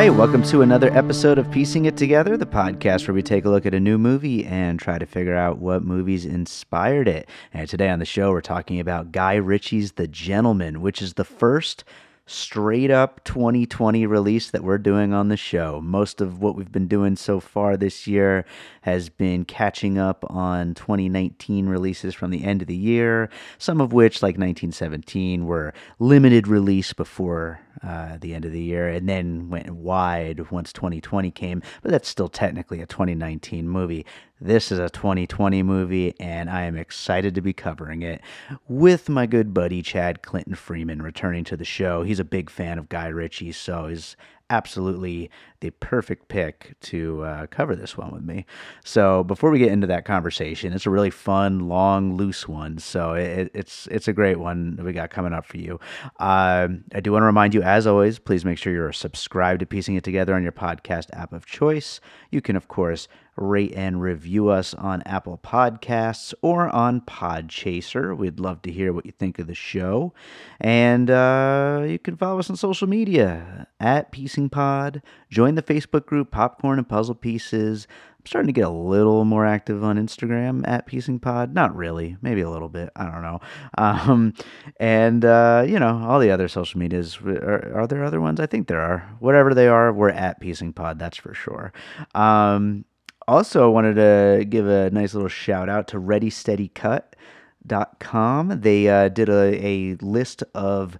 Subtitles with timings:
[0.00, 3.50] Right, welcome to another episode of Piecing It Together, the podcast where we take a
[3.50, 7.28] look at a new movie and try to figure out what movies inspired it.
[7.52, 11.24] And today on the show, we're talking about Guy Ritchie's The Gentlemen, which is the
[11.24, 11.84] first
[12.24, 15.82] straight up 2020 release that we're doing on the show.
[15.82, 18.46] Most of what we've been doing so far this year
[18.82, 23.28] has been catching up on 2019 releases from the end of the year,
[23.58, 28.88] some of which, like 1917, were limited release before uh, the end of the year
[28.88, 34.04] and then went wide once 2020 came, but that's still technically a 2019 movie.
[34.40, 38.22] This is a 2020 movie, and I am excited to be covering it
[38.68, 42.02] with my good buddy Chad Clinton Freeman returning to the show.
[42.02, 44.16] He's a big fan of Guy Ritchie, so he's
[44.50, 48.44] absolutely the perfect pick to uh, cover this one with me.
[48.84, 52.78] So before we get into that conversation, it's a really fun, long, loose one.
[52.78, 55.78] So it, it's it's a great one that we got coming up for you.
[56.18, 59.66] Um, I do want to remind you, as always, please make sure you're subscribed to
[59.66, 62.00] Piecing It Together on your podcast app of choice.
[62.30, 63.08] You can, of course,
[63.40, 68.16] rate and review us on Apple Podcasts or on Podchaser.
[68.16, 70.12] We'd love to hear what you think of the show.
[70.60, 75.02] And uh, you can follow us on social media at Piecing Pod.
[75.30, 77.86] Join the Facebook group Popcorn and Puzzle Pieces.
[78.20, 81.54] I'm starting to get a little more active on Instagram at Piecing Pod.
[81.54, 82.90] Not really, maybe a little bit.
[82.94, 83.40] I don't know.
[83.78, 84.34] Um,
[84.78, 87.18] and uh, you know all the other social medias.
[87.24, 88.38] Are, are, there other ones?
[88.38, 89.08] I think there are.
[89.20, 90.98] Whatever they are, we're at Piecing Pod.
[90.98, 91.72] That's for sure.
[92.14, 92.84] Um,
[93.28, 98.60] also, I wanted to give a nice little shout out to ReadySteadyCut.com.
[98.60, 100.98] They uh, did a, a list of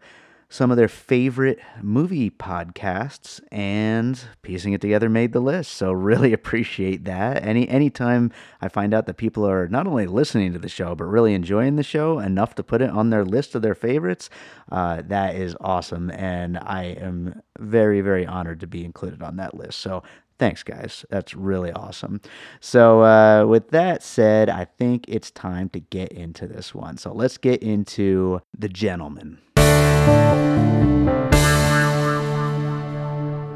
[0.53, 5.71] some of their favorite movie podcasts and piecing it together made the list.
[5.71, 7.47] So really appreciate that.
[7.47, 11.05] Any anytime i find out that people are not only listening to the show but
[11.05, 14.29] really enjoying the show enough to put it on their list of their favorites
[14.73, 16.11] uh, that is awesome.
[16.11, 19.79] And i am very very honored to be included on that list.
[19.79, 20.03] So
[20.41, 21.05] Thanks, guys.
[21.11, 22.23] That's really awesome.
[22.61, 26.97] So, uh, with that said, I think it's time to get into this one.
[26.97, 29.37] So, let's get into The Gentlemen.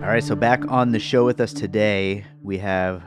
[0.02, 3.02] All right, so back on the show with us today, we have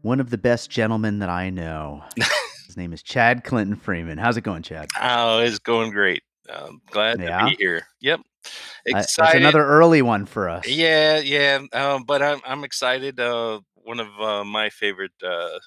[0.00, 2.02] one of the best gentlemen that I know.
[2.66, 4.16] His name is Chad Clinton Freeman.
[4.16, 4.88] How's it going, Chad?
[4.98, 6.22] Oh, it's going great.
[6.48, 7.40] I'm glad yeah.
[7.40, 7.82] to be here.
[8.00, 8.20] Yep.
[8.86, 9.16] Excited.
[9.18, 10.66] That's another early one for us.
[10.66, 11.60] Yeah, yeah.
[11.72, 13.20] Um, but I'm I'm excited.
[13.20, 15.58] Uh, one of uh, my favorite uh,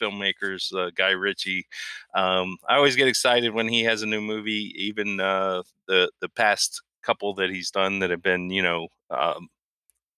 [0.00, 1.66] filmmakers, uh, Guy Ritchie.
[2.14, 4.72] Um, I always get excited when he has a new movie.
[4.76, 9.48] Even uh, the the past couple that he's done that have been, you know, um,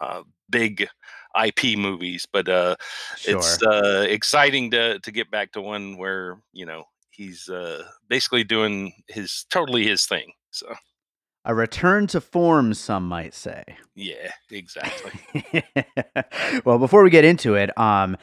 [0.00, 0.88] uh, big
[1.44, 2.26] IP movies.
[2.30, 2.76] But uh,
[3.16, 3.38] sure.
[3.38, 8.44] it's uh, exciting to to get back to one where you know he's uh, basically
[8.44, 10.32] doing his totally his thing.
[10.50, 10.74] So
[11.46, 13.64] a return to form, some might say.
[13.94, 15.62] Yeah, exactly.
[16.64, 18.16] well, before we get into it, um,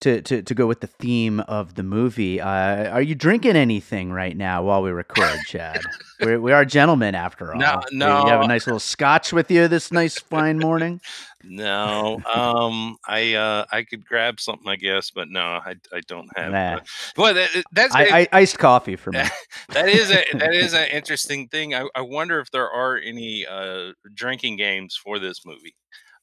[0.00, 4.12] to, to, to go with the theme of the movie, uh, are you drinking anything
[4.12, 5.80] right now while we record, Chad?
[6.20, 7.60] We're, we are gentlemen after all.
[7.60, 8.24] No, no.
[8.24, 11.00] You have a nice little scotch with you this nice fine morning.
[11.48, 16.28] No, um, I uh, I could grab something, I guess, but no, I, I don't
[16.36, 16.52] have.
[16.52, 16.76] Nah.
[16.76, 16.80] Uh,
[17.16, 19.22] well, that, that's I, I, iced coffee for me.
[19.68, 21.74] that is a that is an interesting thing.
[21.74, 25.76] I, I wonder if there are any uh, drinking games for this movie.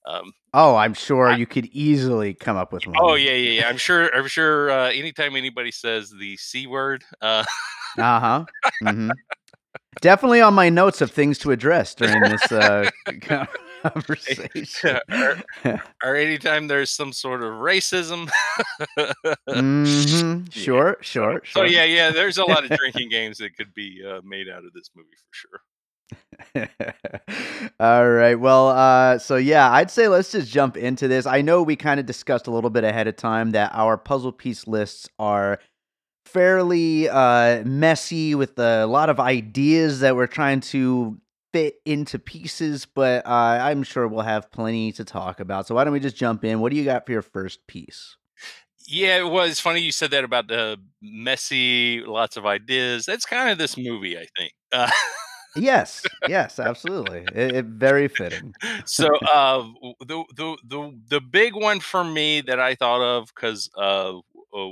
[0.05, 2.95] Um, oh, I'm sure I, you could easily come up with one.
[2.99, 3.69] Oh yeah, yeah, yeah.
[3.69, 4.13] I'm sure.
[4.15, 4.69] I'm sure.
[4.69, 7.43] Uh, anytime anybody says the c word, uh
[7.97, 8.45] huh.
[8.83, 9.11] Mm-hmm.
[10.01, 12.89] Definitely on my notes of things to address during this uh,
[13.83, 14.99] conversation.
[15.11, 15.43] or,
[16.03, 18.29] or, anytime there's some sort of racism.
[19.47, 20.45] mm-hmm.
[20.49, 21.43] Sure, sure, sure.
[21.45, 22.11] So yeah, yeah.
[22.11, 25.09] There's a lot of drinking games that could be uh, made out of this movie
[25.09, 25.61] for sure.
[27.79, 28.35] All right.
[28.35, 31.25] Well, uh, so yeah, I'd say let's just jump into this.
[31.25, 34.31] I know we kind of discussed a little bit ahead of time that our puzzle
[34.31, 35.59] piece lists are
[36.25, 41.19] fairly uh, messy with a lot of ideas that we're trying to
[41.53, 43.29] fit into pieces, but uh,
[43.61, 45.67] I'm sure we'll have plenty to talk about.
[45.67, 46.59] So why don't we just jump in?
[46.59, 48.17] What do you got for your first piece?
[48.87, 53.05] Yeah, it was funny you said that about the messy, lots of ideas.
[53.05, 54.51] That's kind of this movie, I think.
[55.55, 57.19] Yes, yes, absolutely.
[57.19, 58.55] It, it very fitting.
[58.85, 59.63] so uh,
[60.07, 64.69] the the the the big one for me that I thought of because uh, uh,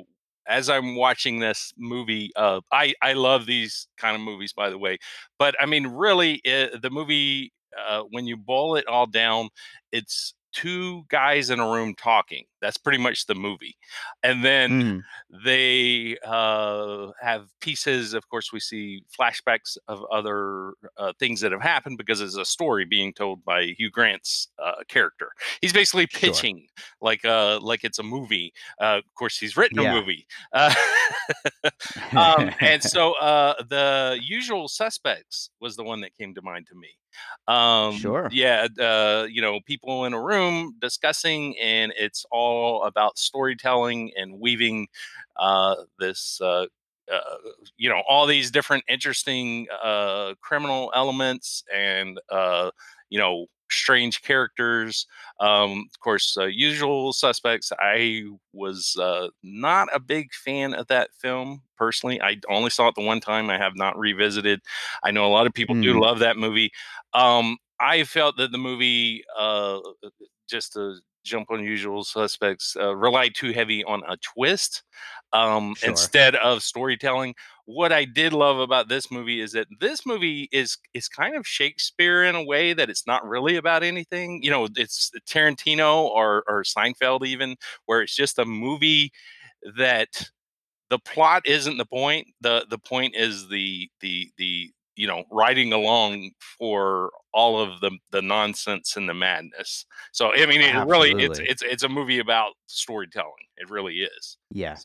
[0.48, 4.78] as I'm watching this movie, uh, I I love these kind of movies, by the
[4.78, 4.98] way.
[5.38, 9.50] But I mean, really, it, the movie uh, when you boil it all down,
[9.92, 12.45] it's two guys in a room talking.
[12.62, 13.75] That's pretty much the movie.
[14.24, 15.44] And then Mhm.
[15.45, 18.13] they uh, have pieces.
[18.13, 22.45] Of course, we see flashbacks of other uh, things that have happened because it's a
[22.45, 25.31] story being told by Hugh Grant's uh, character.
[25.62, 26.19] He's basically Sure.
[26.31, 26.68] pitching
[27.01, 28.54] like uh, like it's a movie.
[28.80, 30.27] Uh, of course, he's written a movie.
[30.54, 30.74] Uh,
[32.18, 36.75] um, and so uh, the usual suspects was the one that came to mind to
[36.75, 36.89] me.
[37.48, 38.30] Um, Sure.
[38.30, 44.40] yeah, uh, you know, people in a room discussing, and it's all about storytelling and
[44.40, 44.88] weaving
[45.38, 46.40] uh, this.
[46.42, 46.68] Uh,
[47.12, 47.38] uh,
[47.78, 52.72] you know all these different interesting uh, criminal elements and uh,
[53.10, 55.06] you know strange characters
[55.39, 58.23] um, of course uh, usual suspects i
[58.53, 63.01] was uh, not a big fan of that film personally i only saw it the
[63.03, 64.62] one time i have not revisited
[65.03, 66.01] i know a lot of people do Mhm.
[66.01, 66.71] love that movie
[67.13, 69.79] um, i felt that the movie uh,
[70.50, 74.83] just to jump on usual suspects uh, relied too heavy on a twist
[75.33, 75.89] um, Sure.
[75.89, 77.36] instead of storytelling
[77.66, 81.48] what I did love about this movie is that this movie is is kind of
[81.48, 84.44] Shakespeare in a way that it's not really about anything.
[84.44, 87.56] You know, it's Tarantino or or Seinfeld even,
[87.86, 89.12] where it's just a movie
[89.78, 90.30] that
[90.89, 92.28] the plot isn't the point.
[92.42, 97.92] The the point is the the the you know riding along for all of the
[98.12, 99.86] the nonsense and the madness.
[100.12, 103.48] So I mean, it really it's it's it's a movie about storytelling.
[103.57, 104.38] It really is.
[104.51, 104.78] Yeah.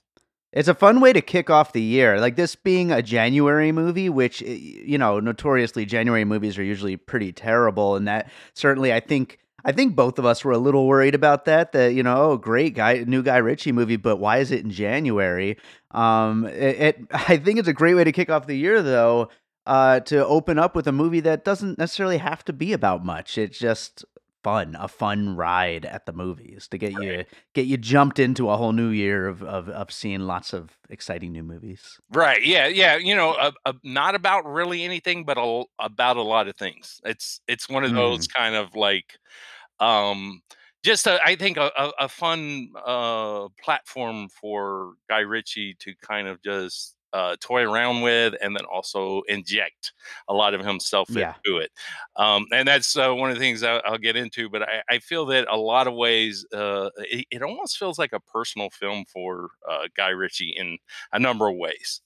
[0.57, 2.19] It's a fun way to kick off the year.
[2.19, 7.31] Like this being a January movie, which you know, notoriously January movies are usually pretty
[7.31, 11.15] terrible and that certainly I think I think both of us were a little worried
[11.15, 14.51] about that that you know, oh great guy new Guy Ritchie movie, but why is
[14.51, 15.59] it in January?
[15.91, 19.29] Um it, it I think it's a great way to kick off the year though.
[19.67, 23.37] Uh, to open up with a movie that doesn't necessarily have to be about much.
[23.37, 24.05] It's just
[24.47, 28.57] fun, a fun ride at the movies to get you get you jumped into a
[28.57, 32.01] whole new year of of, of seeing lots of exciting new movies.
[32.13, 32.45] Right.
[32.45, 32.69] Yeah.
[32.69, 32.97] Yeah.
[32.97, 37.01] You know, uh, uh, not about really anything, but a, about a lot of things.
[37.05, 38.29] It's it's one of those Mhm.
[38.29, 39.19] kind of like,
[39.81, 40.43] um,
[40.85, 46.29] just a, I think a, a, a fun uh, platform for Guy Ritchie to kind
[46.29, 49.93] of just uh, toy around with, and then also inject
[50.29, 51.71] a lot of himself Yeah, into it.
[52.17, 54.49] Um, and that's uh, one of the things I, I'll get into.
[54.49, 58.13] But I, I feel that a lot of ways, uh, it, it almost feels like
[58.13, 60.79] a personal film for uh, Guy Ritchie in
[61.13, 62.01] a number of ways.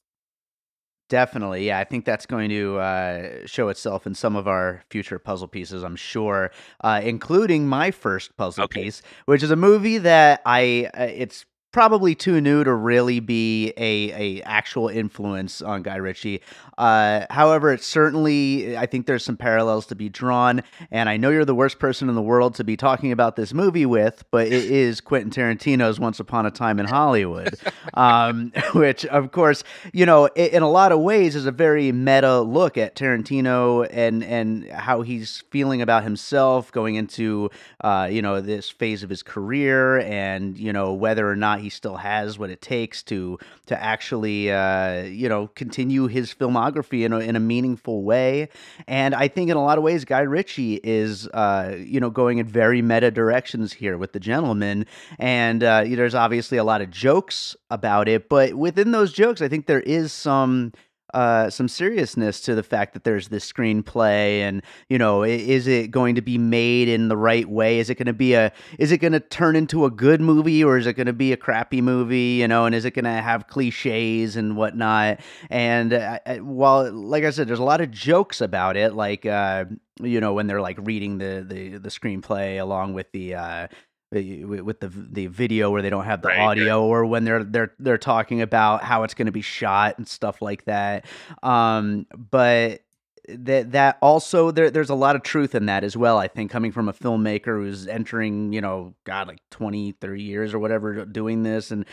[1.08, 1.67] definitely.
[1.67, 5.49] Yeah, I think that's going to uh, show itself in some of our future puzzle
[5.49, 6.50] pieces, I'm sure,
[6.82, 8.85] uh, including my first puzzle Okay.
[8.85, 13.72] piece, which is a movie that I uh, it's probably too new to really be
[13.76, 16.40] a a actual influence on Guy Ritchie.
[16.76, 21.30] Uh, however, it's certainly I think there's some parallels to be drawn, and I know
[21.30, 24.46] you're the worst person in the world to be talking about this movie with, but
[24.46, 27.54] it is Quentin Tarantino's Once Upon a Time in Hollywood,
[27.94, 29.62] um, which of course
[29.92, 34.24] you know in a lot of ways is a very meta look at Tarantino and
[34.24, 37.50] and how he's feeling about himself going into
[37.82, 41.71] uh, you know this phase of his career and you know whether or not he
[41.71, 47.12] still has what it takes to to actually uh, you know continue his filmography in
[47.12, 48.49] a, in a meaningful way.
[48.88, 52.38] And I think in a lot of ways Guy Ritchie is uh, you know going
[52.38, 54.87] in very meta directions here with the gentlemen.
[55.19, 59.49] And uh, there's obviously a lot of jokes about it but within those jokes I
[59.49, 60.73] think there is some
[61.14, 65.90] uh, some seriousness to the fact that there's this screenplay and you know is it
[65.90, 67.79] going to be made in the right way?
[67.79, 70.62] Is it going to be a is it going to turn into a good movie
[70.62, 73.05] or is it going to be a crappy movie you know and is it going
[73.05, 75.21] to have cliches and whatnot?
[75.49, 79.26] And uh, uh, while like i said there's a lot of jokes about it like
[79.26, 79.64] uh
[80.00, 83.69] you know when they're like reading the the, the screenplay along with the uh
[84.12, 87.73] with the the video where they don't have the Right, audio or when they're they're
[87.79, 91.07] they're talking about how it's going to be shot and stuff like that.
[91.43, 92.83] Um but
[93.29, 96.50] that that also there there's a lot of truth in that as well i think
[96.50, 101.05] coming from a filmmaker who's entering you know god like 20 30 years or whatever
[101.05, 101.85] doing this and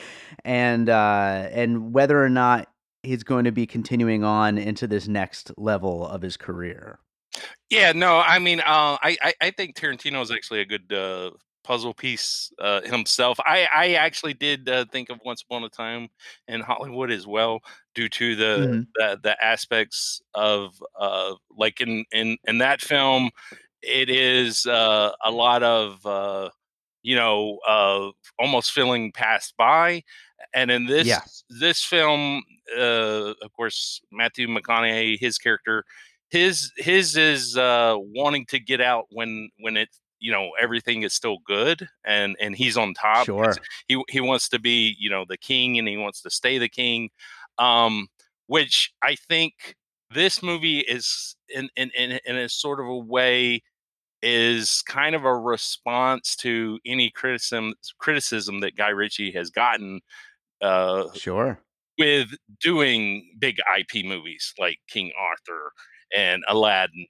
[0.46, 2.70] and uh and whether or not
[3.04, 7.00] he's going to be continuing on into this next level of his career.
[7.70, 11.32] Yeah no i mean uh i i, I think tarantino is actually a good uh
[11.68, 13.38] puzzle piece uh, himself.
[13.46, 16.08] I I actually did uh, think of Once Upon a Time
[16.48, 17.60] in Hollywood as well,
[17.94, 18.82] due to the mm-hmm.
[18.96, 23.30] the, the, aspects of uh, like in in in that film,
[23.82, 26.50] it is uh, a lot of uh,
[27.04, 30.02] you know uh, almost feeling passed by,
[30.56, 31.22] and in this yeah.
[31.50, 32.44] this film,
[32.78, 35.84] of course, Matthew McConaughey, his character
[36.30, 39.88] his his is uh wanting to get out when when it
[40.20, 43.54] you know everything is still good and and he's on top sure.
[43.88, 46.70] he he wants to be you know the king and he wants to stay the
[46.70, 47.10] king
[47.60, 48.08] um
[48.48, 49.76] which i think
[50.14, 53.62] this movie is in in in, in a sort of a way
[54.24, 60.00] is kind of a response to any criticism criticism that guy ritchie has gotten
[60.62, 61.60] uh sure.
[62.00, 62.30] with
[62.62, 65.72] doing big ip movies like king arthur
[66.16, 67.06] and aladdin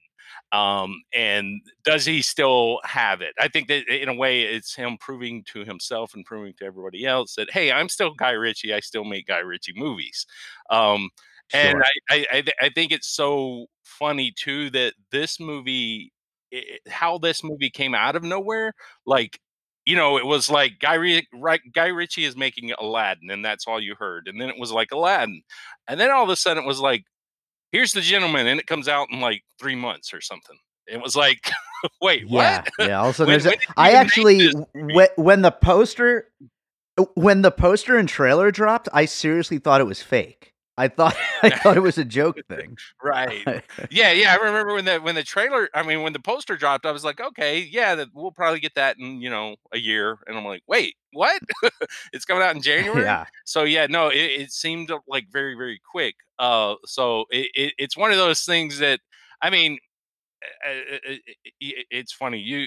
[0.52, 3.34] um, and does he still have it?
[3.40, 7.04] I think that in a way, it's him proving to himself and proving to everybody
[7.04, 8.74] else that hey, I'm still Guy Ritchie.
[8.74, 10.26] I still make Guy Ritchie movies.
[10.70, 11.10] Um,
[11.48, 11.60] sure.
[11.60, 16.12] And I, I, I think it's so funny too that this movie,
[16.50, 18.72] it, how this movie came out of nowhere,
[19.06, 19.38] like
[19.84, 21.22] you know, it was like Guy,
[21.74, 24.28] Guy Ritchie is making Aladdin, and that's all you heard.
[24.28, 25.42] And then it was like Aladdin,
[25.88, 27.04] and then all of a sudden it was like
[27.72, 30.56] here's the gentlemen, and it comes out in like three months or something.
[30.86, 31.50] It was like,
[32.02, 32.88] wait, yeah, what?
[32.88, 33.00] Yeah.
[33.00, 36.28] Also, when, when I actually when, when the poster
[37.14, 40.47] when the poster and trailer dropped, I seriously thought it was fake.
[40.78, 42.76] I thought I thought it was a joke thing.
[43.02, 43.64] right.
[43.90, 44.32] Yeah, yeah.
[44.32, 47.04] I remember when the when the trailer, I mean, when the poster dropped, I was
[47.04, 50.18] like, okay, yeah, that we'll probably get that in you know a year.
[50.26, 51.42] And I'm like, wait, what?
[52.12, 53.02] it's coming out in January.
[53.02, 53.26] Yeah.
[53.44, 56.14] So yeah, no, it, it seemed uh, like very very quick.
[56.38, 59.00] Uh, so it, it, it's one of those things that
[59.42, 59.78] I mean,
[60.64, 61.16] eh, eh,
[61.60, 62.66] eh, it's funny you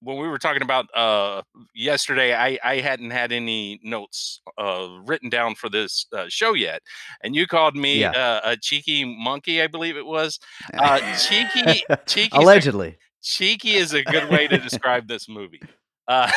[0.00, 1.42] when we were talking about uh,
[1.74, 6.82] yesterday, I, I hadn't had any notes uh, written down for this uh, show yet,
[7.22, 8.10] and you called me yeah.
[8.10, 10.38] Uh, a cheeky monkey, I believe it was.
[10.72, 12.98] Uh, cheeky, cheeky, allegedly.
[13.22, 15.62] cheeky is a good way to describe this movie.
[16.06, 16.30] Uh,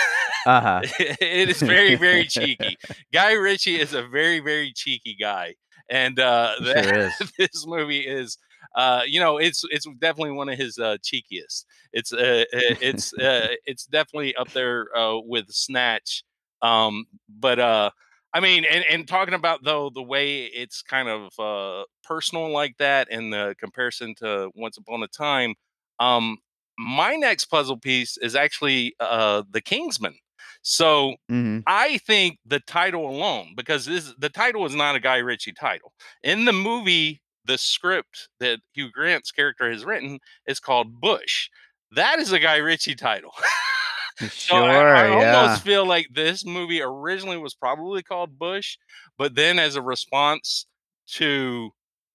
[0.46, 0.82] uh-huh.
[1.00, 2.78] it is very, very cheeky.
[3.14, 5.56] Guy Ritchie is a very, very cheeky guy,
[5.90, 8.38] and uh, sure this movie is
[8.76, 11.66] uh, you know, it's it's definitely one of his uh, cheekiest.
[11.94, 16.24] It's uh, it's uh, it's definitely up there uh, with Snatch.
[16.62, 17.92] Um, but uh,
[18.34, 22.78] I mean, and, and talking about though the way it's kind of uh, personal like
[22.78, 25.56] that, and the comparison to Once Upon a Time.
[26.00, 26.38] Um,
[26.78, 30.14] my next puzzle piece is actually uh, the Kingsman.
[30.62, 31.60] So mm-hmm.
[31.66, 35.94] I think the title alone, because this the title is not a Guy Ritchie title.
[36.24, 41.50] In the movie, the script that Hugh Grant's character has written is called Bush.
[41.96, 43.32] That is a Guy Ritchie title.
[44.20, 45.42] so sure, I, I yeah.
[45.42, 48.78] almost feel like this movie originally was probably called Bush,
[49.18, 50.66] but then as a response
[51.14, 51.72] to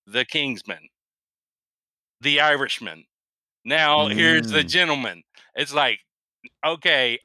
[0.07, 0.89] The Kingsman,
[2.21, 3.05] The Irishman,
[3.65, 4.15] now mm.
[4.15, 5.23] here's The Gentlemen.
[5.55, 6.01] It's like,
[6.65, 7.19] okay,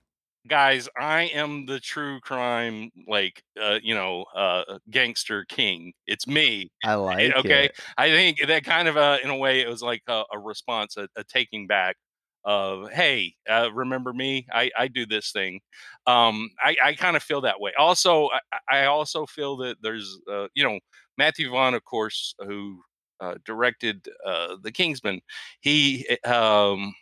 [0.47, 5.93] guys, I am the true crime, like, uh, you know, uh, gangster king.
[6.05, 6.71] It's me.
[6.83, 7.65] I like it, okay?
[7.65, 7.79] It.
[7.97, 10.97] I think that kind of, uh, in a way, it was like a, a response,
[10.97, 11.97] a, a, taking back
[12.45, 14.47] of, hey, uh, remember me?
[14.51, 15.59] I, I do this thing.
[16.05, 17.73] Um, I, I kind of feel that way.
[17.77, 18.29] Also,
[18.69, 20.79] I, I also feel that there's, uh, you know,
[21.17, 22.81] Matthew Vaughn, of course, who
[23.19, 25.21] uh, directed uh, The Kingsman,
[25.59, 26.93] he eh, um,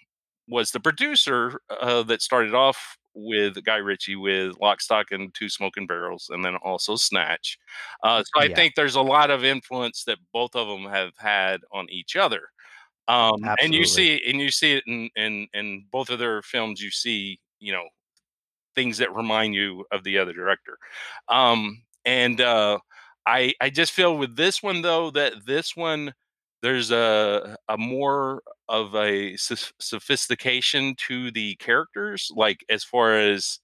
[0.48, 5.50] was the producer uh, that started off with Guy Ritchie with Lock, Stock, and Two
[5.50, 7.57] Smoking Barrels, and then also Snatch.
[8.03, 8.55] Uh, so I yeah.
[8.55, 12.50] think there's a lot of influence that both of them have had on each other.
[13.07, 16.81] Um, and you see, and you see it in, in in both of their films.
[16.81, 17.86] You see, you know,
[18.74, 20.77] things that remind you of the other director.
[21.29, 22.79] Um, and uh,
[23.25, 26.13] I I just feel with this one though that this one
[26.65, 33.60] there's a a more of a sophistication to the characters like as far as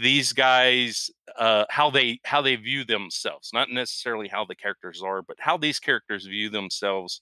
[0.00, 5.22] these guys uh how they how they view themselves not necessarily how the characters are
[5.22, 7.20] but how these characters view themselves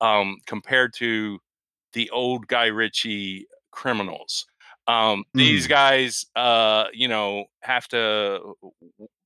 [0.00, 1.38] um compared to
[1.92, 4.46] the old guy ritchie criminals
[4.88, 5.24] um mm.
[5.34, 8.40] these guys uh you know have to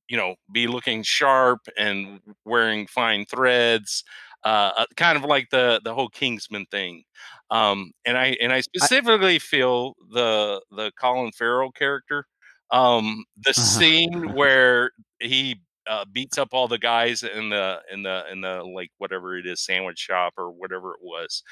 [0.09, 4.03] you know be looking sharp and wearing fine threads
[4.43, 7.03] uh, uh, kind of like the the whole Kingsman thing.
[7.49, 12.25] Um, and I and I specifically I, feel the the Colin Farrell character,
[12.71, 13.61] um, the uh-huh.
[13.61, 18.63] scene where he uh, beats up all the guys in the in the in the
[18.63, 21.43] like whatever it is sandwich shop or whatever it was.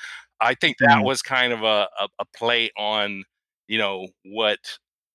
[0.41, 1.03] I think that mm.
[1.03, 3.23] was kind of a, a, a play on
[3.67, 4.59] you know what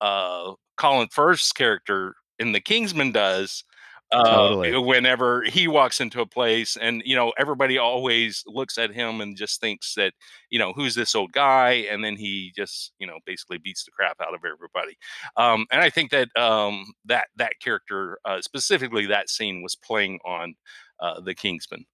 [0.00, 3.64] uh, Colin Firth's character in the Kingsman does
[4.12, 4.78] uh, totally.
[4.78, 9.37] whenever he walks into a place and you know everybody always looks at him and
[9.37, 10.12] just thinks that
[10.50, 11.87] you know who's this old guy?
[11.90, 14.96] And then he just you know basically beats the crap out of everybody.
[15.37, 20.18] Um, and i think that um, that that character uh, specifically that scene was playing
[20.25, 20.54] on
[21.00, 21.84] uh, the kingsman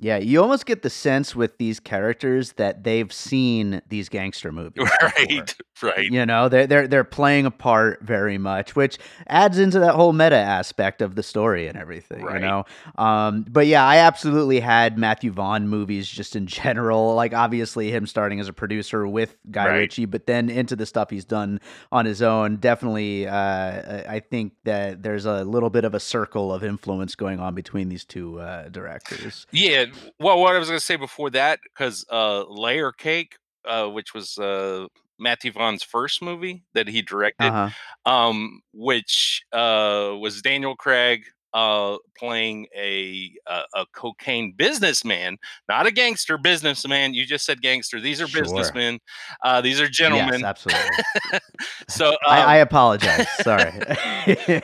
[0.00, 4.88] yeah, you almost get the sense with these characters that they've seen these gangster movies.
[5.00, 5.54] Right.
[5.74, 5.90] Before.
[5.90, 6.10] Right.
[6.10, 10.12] You know, they're they're they're playing a part very much, which adds into that whole
[10.12, 12.34] meta aspect of the story and everything, right.
[12.34, 12.64] you know.
[12.96, 17.14] Um, but yeah, I absolutely had Matthew Vaughn movies just in general.
[17.14, 19.76] Like obviously him starting as a producer with Guy right.
[19.76, 21.60] Ritchie, but then into the stuff he's done
[21.92, 22.56] on his own.
[22.56, 27.38] Definitely uh, I think that there's a little bit of a circle of influence going
[27.38, 29.46] on between these two uh, directors.
[29.52, 29.86] Yeah,
[30.20, 34.14] well, what I was going to say before that, because uh, Layer Cake, uh, which
[34.14, 34.86] was uh,
[35.18, 38.10] Matthew Vaughn's first movie that he directed, uh-huh.
[38.10, 41.24] um, which uh, was Daniel Craig
[41.54, 45.38] uh, playing a, a, a cocaine businessman,
[45.68, 47.14] not a gangster businessman.
[47.14, 48.00] You just said gangster.
[48.00, 48.42] These are sure.
[48.42, 48.98] businessmen.
[49.42, 50.40] Uh, these are gentlemen.
[50.40, 50.88] Yes, absolutely.
[51.88, 53.26] so um, I, I, apologize.
[53.40, 53.72] Sorry.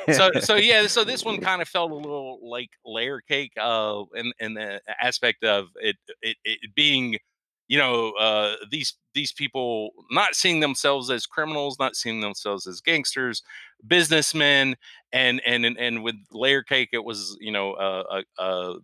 [0.13, 0.87] so so yeah.
[0.87, 4.81] So this one kind of felt a little like layer cake, uh, in in the
[5.01, 7.19] aspect of it it, it being
[7.69, 12.81] you know uh, these these people not seeing themselves as criminals not seeing themselves as
[12.81, 13.43] gangsters
[13.87, 14.77] businessmen
[15.13, 18.75] and and and, and with layer cake it was you know uh, a, a,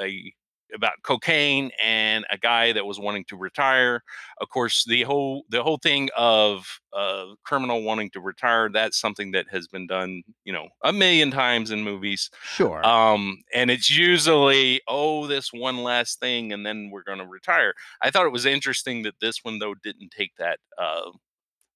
[0.00, 0.32] a
[0.74, 4.02] about cocaine and a guy that was wanting to retire.
[4.40, 9.30] Of course, the whole the whole thing of uh, criminal wanting to retire that's something
[9.32, 12.30] that has been done, you know, a million times in movies.
[12.42, 12.84] Sure.
[12.86, 17.74] Um, and it's usually oh this one last thing and then we're going to retire.
[18.02, 21.10] I thought it was interesting that this one though didn't take that uh,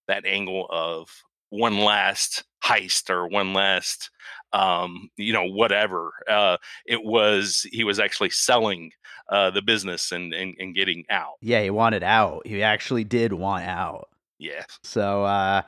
[0.08, 1.08] that angle of
[1.50, 4.10] one last heist or one last
[4.52, 8.90] um, you know whatever uh, it was he was actually selling
[9.30, 13.32] uh, the business and, and and getting out yeah he wanted out he actually did
[13.32, 15.62] want out yeah so uh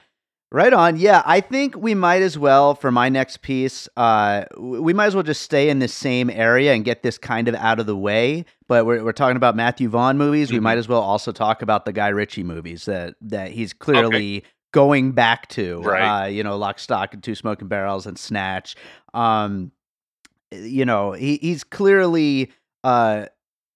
[0.53, 0.97] Right on.
[0.97, 3.89] Yeah, I think we might as well for my next piece.
[3.97, 7.49] Uh, we might as well just stay in the same area and get this kind
[7.49, 8.45] of out of the way.
[8.69, 10.49] But we're we're talking about Matthew Vaughn movies.
[10.49, 10.57] Mm-hmm.
[10.57, 14.39] We might as well also talk about the Guy Ritchie movies that that he's clearly
[14.39, 16.25] okay going back to, right.
[16.25, 18.77] uh, you know, Lock, Stock, and Two Smoking Barrels and Snatch.
[19.15, 19.73] Um,
[20.53, 22.53] you know, he, he's clearly
[22.85, 23.27] uh,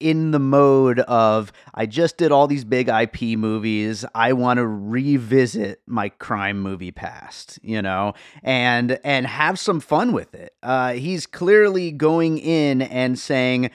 [0.00, 4.05] in the mode of I just did all these big IP movies.
[4.14, 10.12] I want to revisit my crime movie past, you know, and and have some fun
[10.12, 10.55] with it.
[10.62, 13.70] Uh, he's clearly going in and saying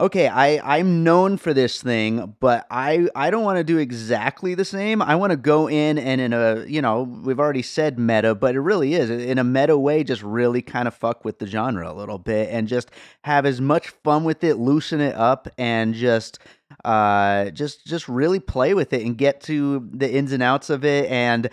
[0.00, 4.54] okay, I I'm known for this thing, but I I don't want to do exactly
[4.54, 5.00] the same.
[5.00, 8.54] I want to go in and in a you know we've already said meta, but
[8.54, 10.04] it really is in a meta way.
[10.04, 12.90] Just really kind of fuck with the genre a little bit and just
[13.22, 16.38] have as much fun with it, loosen it up, and just
[16.84, 20.84] uh just just really play with it and get to the ins and outs of
[20.84, 21.48] it and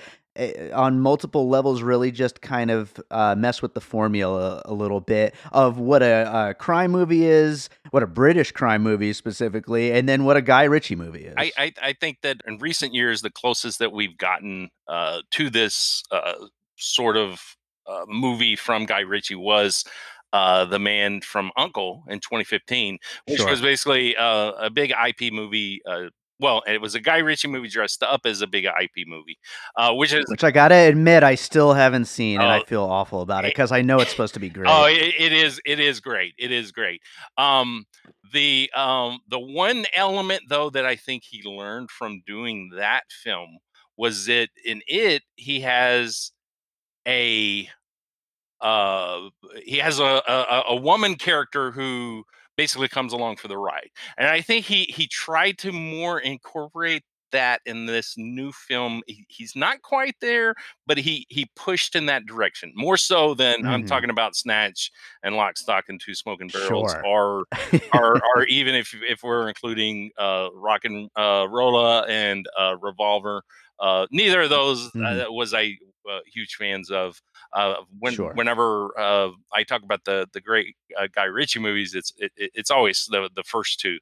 [0.74, 5.36] on multiple levels really just kind of uh, mess with the formula a little bit
[5.52, 10.24] of what a, a, crime movie is, what a British crime movie specifically, and then
[10.24, 11.34] what a Guy Ritchie movie is.
[11.38, 15.50] I, I, I think that in recent years, the closest that we've gotten uh, to
[15.50, 16.34] this uh,
[16.78, 19.84] sort of uh, movie from Guy Ritchie was
[20.34, 22.13] uh, the man from U.N.C.L.E.
[22.13, 23.50] in 2015, which sure.
[23.50, 26.10] was basically uh, a big IP movie uh,
[26.41, 29.38] well, it was a Guy Ritchie movie dressed up as a big IP movie,
[29.77, 32.84] uh, which is which I gotta admit I still haven't seen, and I oh, feel
[32.84, 34.67] awful about it because I know it's supposed to be great.
[34.69, 35.62] Oh, it, it is.
[35.65, 36.34] It is great.
[36.39, 37.01] It is great.
[37.38, 37.86] Um,
[38.34, 43.60] the um, the one element though that I think he learned from doing that film
[43.97, 46.32] was that in it he has
[47.08, 47.69] a
[48.62, 49.30] uh
[49.63, 52.23] he has a, a, a woman character who
[52.62, 53.89] basically comes along for the ride.
[54.19, 59.02] And I think he he tried to more incorporate that in this new film.
[59.08, 60.54] He, he's not quite there,
[60.86, 63.67] but he he pushed in that direction more so than mm-hmm.
[63.67, 64.91] I'm talking about Snatch
[65.24, 67.04] and Lock, Stock, and Two Smoking Barrels, sure.
[67.04, 67.45] or,
[67.95, 73.41] or or even if if we're including uh, Rock and uh, Rolla and uh, Revolver.
[73.80, 75.04] Uh, neither of those mm-hmm.
[75.04, 75.78] uh, was I
[76.09, 77.21] uh, huge fans of.
[77.53, 78.33] Uh, when Sure.
[78.33, 82.71] whenever uh, I talk about the the great uh, Guy Ritchie movies, it's it, it's
[82.71, 83.99] always the the first two.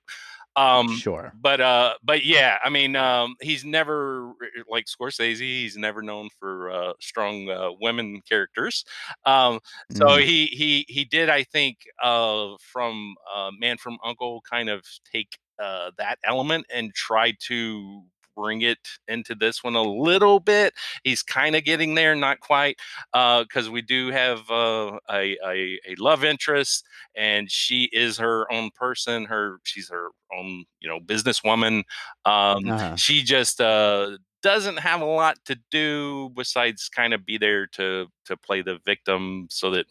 [0.56, 1.34] Um, Sure.
[1.34, 4.34] but uh, but yeah, I mean, um, he's never
[4.68, 5.40] like Scorsese.
[5.40, 8.84] He's never known for uh, strong uh, women characters.
[9.26, 9.60] Um,
[9.90, 10.18] so Mhm.
[10.18, 15.38] he he he did, I think, uh, from uh, Man from U.N.C.L.E., kind of take
[15.60, 18.04] uh, that element and try to
[18.40, 20.74] bring it into this one a little bit.
[21.04, 22.80] He's kind of getting there, not quite,
[23.14, 28.70] because we do have uh, a, a a love interest, and she is her own
[28.76, 29.26] person.
[29.26, 31.84] Her she's her own you know businesswoman.
[32.26, 32.96] Um, Uh-huh.
[32.96, 38.08] she just uh, doesn't have a lot to do besides kind of be there to
[38.26, 39.86] to play the victim so that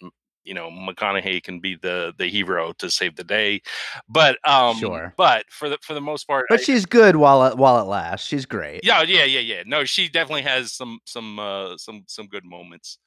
[0.48, 3.60] you know McConaughey can be the the hero to save the day.
[4.08, 5.16] But um Sure.
[5.16, 7.84] but for the for the most part But I, she's good while it while it
[7.84, 8.26] lasts.
[8.26, 8.82] She's great.
[8.82, 12.98] yeah yeah yeah yeah no she definitely has some some uh some some good moments.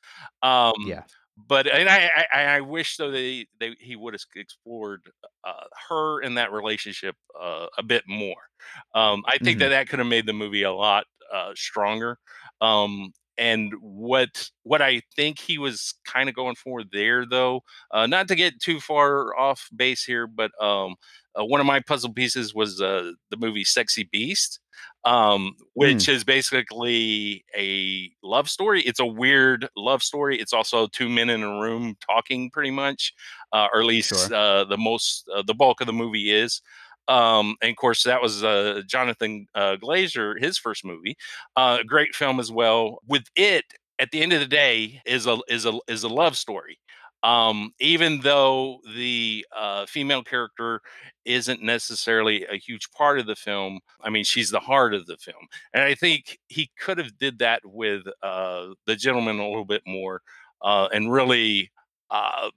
[0.43, 1.04] Um Yeah.
[1.47, 5.10] but and I, I I wish though they they he would have explored
[5.43, 8.36] uh, her in that relationship uh, a bit more.
[8.93, 9.69] Um, I think that Mhm.
[9.69, 12.19] that could have made the movie a lot uh, stronger.
[12.60, 18.08] Um, and what what I think he was kind of going for there, though, uh,
[18.08, 20.96] not to get too far off base here, but um,
[21.39, 24.60] uh, one of my puzzle pieces was uh, the movie Sexy Beast,
[25.06, 26.06] um, Mm.
[26.06, 28.82] which is basically a love story.
[28.82, 30.38] It's a weird love story.
[30.39, 33.13] It's also two men in a room talking, pretty much,
[33.54, 34.32] uh, or at least Sure.
[34.34, 36.62] uh, the most uh, the bulk of the movie is.
[37.12, 41.17] Um, and of course, that was uh, Jonathan uh, Glazer, his first movie.
[41.56, 43.00] Uh, great film as well.
[43.08, 43.65] With it,
[44.00, 46.80] at the end of the day, is a is a is a love story.
[47.24, 50.82] Um, even though the uh, female character
[51.26, 55.17] isn't necessarily a huge part of the film, I mean, she's the heart of the
[55.17, 59.65] film, and I think he could have did that with uh, the gentlemen a little
[59.65, 60.21] bit more,
[60.63, 61.71] uh, and really
[62.10, 62.50] uh,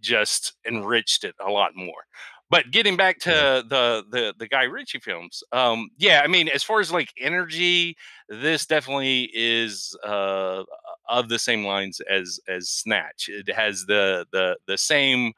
[0.00, 2.04] just enriched it a lot more.
[2.52, 3.62] But getting back to Sure.
[3.64, 7.96] the the the Guy Ritchie films, um, yeah, I mean, as far as like energy,
[8.28, 10.64] this definitely is uh,
[11.08, 13.28] of the same lines as as Snatch.
[13.30, 15.32] It has the the the same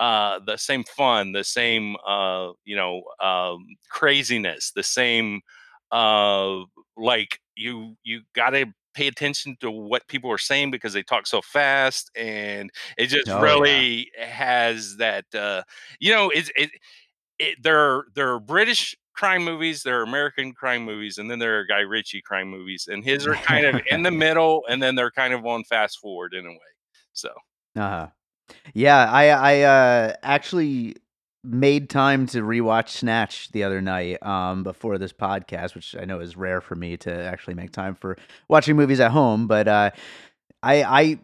[0.00, 5.40] uh the same fun, the same uh you know um craziness, the same
[5.92, 6.60] uh
[6.98, 8.66] like you you got to
[8.98, 13.28] pay attention to what people are saying because they talk so fast and it just
[13.28, 13.84] Oh yeah.
[13.84, 15.62] really has that uh
[16.00, 16.70] you know it's it,
[17.38, 21.38] it there are there are British crime movies, there are American crime movies, and then
[21.40, 24.82] there are Guy Ritchie crime movies, and his are kind of in the middle, and
[24.82, 26.72] then they're kind of on fast forward in a way.
[27.12, 27.30] So
[27.76, 28.08] uh-huh.
[28.74, 30.96] Yeah, I I uh actually
[31.44, 36.20] made time to rewatch Snatch the other night um before this podcast, which I know
[36.20, 38.16] is rare for me to actually make time for
[38.48, 39.90] watching movies at home, but uh
[40.62, 41.18] I I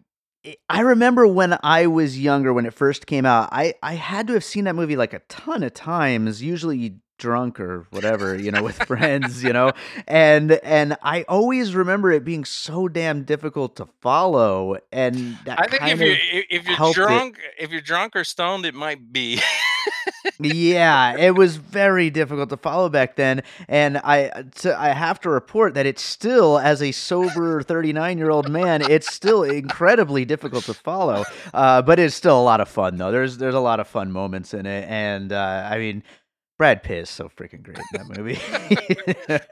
[0.69, 4.35] I remember when I was younger when it first came out, I I had to
[4.35, 8.63] have seen that movie like a ton of times, usually drunk or whatever, you know,
[8.63, 9.73] with friends, you know.
[10.07, 15.67] And and I always remember it being so damn difficult to follow and that I
[15.67, 16.17] think if you
[16.51, 19.41] if you're helped it drunk, if you're drunk or stoned, it might be.
[20.39, 25.31] Yeah, it was very difficult to follow back then, and I to, I have to
[25.31, 30.25] report that it's still, as a sober thirty nine year old man, it's still incredibly
[30.25, 31.25] difficult to follow.
[31.53, 33.11] Uh, but it's still a lot of fun though.
[33.13, 36.03] There's there's a lot of fun moments in it, and uh, I mean,
[36.57, 38.39] Brad Pitt is so freaking great in that movie.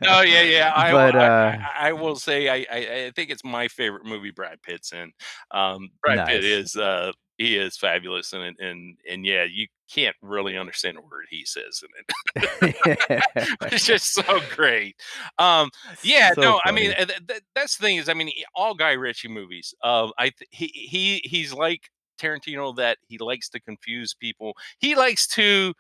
[0.03, 0.73] No, yeah, yeah.
[0.75, 4.05] I, but I, uh, I, I will say I, I, I think it's my favorite
[4.05, 5.13] movie Brad Pitt's in.
[5.51, 10.57] Um, Brad Pitt is uh, he is fabulous it, and and yeah, you can't really
[10.57, 12.77] understand a word he says in it.
[13.73, 14.97] it's just so great.
[15.39, 15.71] Um,
[16.03, 18.75] yeah, so no, I mean uh, th- th- that's the thing is, I mean, all
[18.75, 19.75] Guy Ritchie movies.
[19.83, 24.55] Uh, I th- he he he's like Tarantino that he likes to confuse people.
[24.79, 25.75] He likes to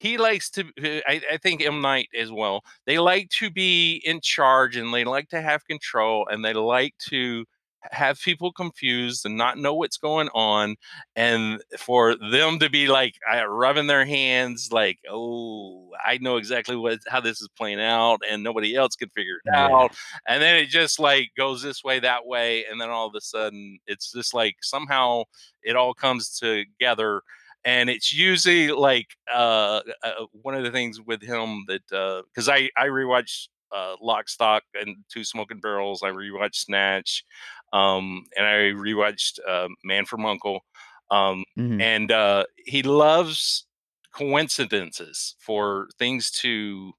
[0.00, 4.02] he likes to uh, I, I think m night as well they like to be
[4.04, 7.44] in charge and they like to have control and they like to
[7.90, 10.76] have people confused and not know what's going on
[11.16, 16.76] and for them to be like uh, rubbing their hands like oh i know exactly
[16.76, 19.94] what how this is playing out and nobody else can figure it out
[20.26, 23.20] and then it just like goes this way that way and then all of a
[23.20, 25.22] sudden it's just like somehow
[25.62, 27.22] it all comes together
[27.64, 32.68] and it's usually like uh, uh one of the things with him that because I
[32.76, 36.02] I rewatched uh, Lock, Stock, and Two Smoking Barrels.
[36.02, 37.24] I rewatched Snatch,
[37.74, 40.62] um, and I rewatched uh, Man from Uncle.
[41.10, 43.66] Um, hmm and uh, he loves
[44.14, 46.94] coincidences for things to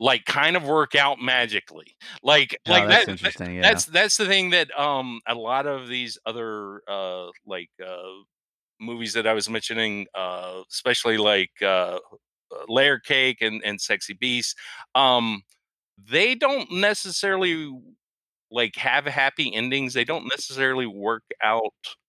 [0.00, 1.96] like kind of work out magically.
[2.22, 3.06] Like Oh, like that's
[3.38, 3.52] that.
[3.52, 3.80] Yeah.
[3.80, 8.10] that's that's the thing that um a lot of these other uh like uh
[8.80, 12.00] movies that I was mentioning uh especially like uh
[12.68, 14.56] Layer Cake and and Sexy Beast
[14.94, 15.42] um
[15.98, 17.72] they don't necessarily
[18.54, 21.62] like have happy endings they don't necessarily work out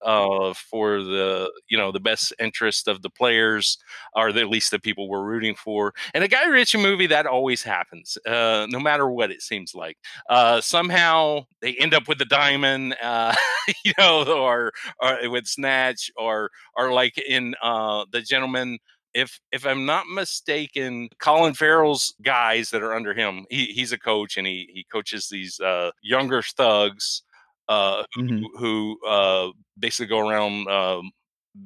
[0.03, 3.77] uh for the you know the best interest of the players
[4.15, 7.25] or the, at least the people we're rooting for and a guy ritchie movie that
[7.25, 9.97] always happens uh no matter what it seems like
[10.29, 13.33] uh somehow they end up with the diamond uh
[13.85, 18.77] you know or or with snatch or or like in uh the gentlemen
[19.15, 23.99] if if I'm not mistaken, Colin Farrell's guys that are under him, he, he's a
[23.99, 27.23] coach and he he coaches these uh, younger thugs
[27.69, 28.41] uh, Mhm.
[28.41, 29.49] who, who uh,
[29.79, 31.11] basically go around um,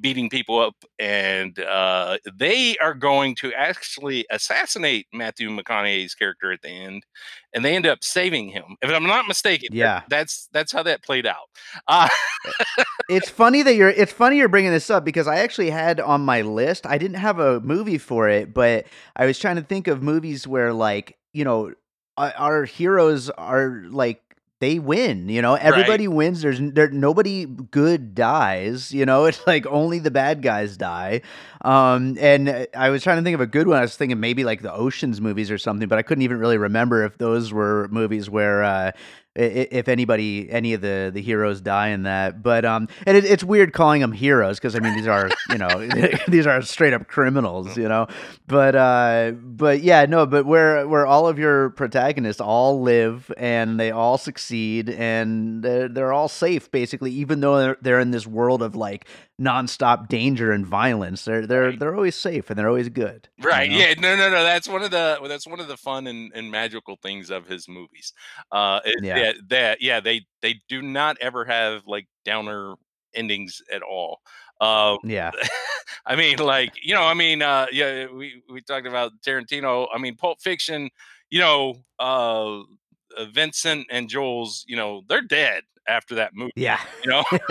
[0.02, 6.62] beating people up, and uh, they are going to actually assassinate Matthew McConaughey's character at
[6.62, 7.04] the end,
[7.54, 8.76] and they end up saving him.
[8.82, 10.04] If I'm not mistaken, Yeah.
[10.10, 11.50] that's that's how that played out.
[11.88, 12.08] Uh,
[13.10, 16.22] it's funny that you're it's funny you're bringing this up because I actually had on
[16.22, 19.88] my list I didn't have a movie for it but I was trying to think
[19.88, 21.74] of movies where like you know
[22.18, 24.22] our heroes are like
[24.60, 25.56] they win you know?
[25.56, 26.42] Everybody wins.
[26.42, 29.26] There's there nobody good dies you know?
[29.30, 31.22] It's like only the bad guys die.
[31.62, 33.78] Um and uh, I was trying to think of a good one.
[33.78, 36.58] I was thinking maybe like the Oceans movies or something but I couldn't even really
[36.58, 38.92] remember if those were movies where uh
[39.36, 42.42] if anybody any of the the heroes die in that.
[42.42, 45.58] But um and it, it's weird calling them heroes because i mean these are you
[45.58, 45.88] know
[46.28, 48.08] these are straight up criminals you know?
[48.48, 53.80] But uh but yeah no but where where all of your protagonists all live and
[53.80, 58.26] they all succeed and they're, they're all safe basically even though they're, they're in this
[58.26, 59.08] world of like
[59.40, 61.80] nonstop danger and violence they're they're Right.
[61.80, 63.78] they're always safe and they're always good you right know?
[63.78, 66.52] yeah no no no that's one of the that's one of the fun and, and
[66.52, 68.12] magical things of his movies
[68.52, 69.16] uh is Yeah.
[69.16, 72.74] that, that yeah they they do not ever have like downer
[73.16, 74.20] endings at all
[74.62, 75.32] uh yeah
[76.06, 79.98] i mean like you know i mean uh yeah we we talked about tarantino i
[79.98, 80.90] mean pulp fiction
[81.30, 82.60] you know uh
[83.18, 87.24] uh, vincent and jules you know they're dead after that movie yeah you know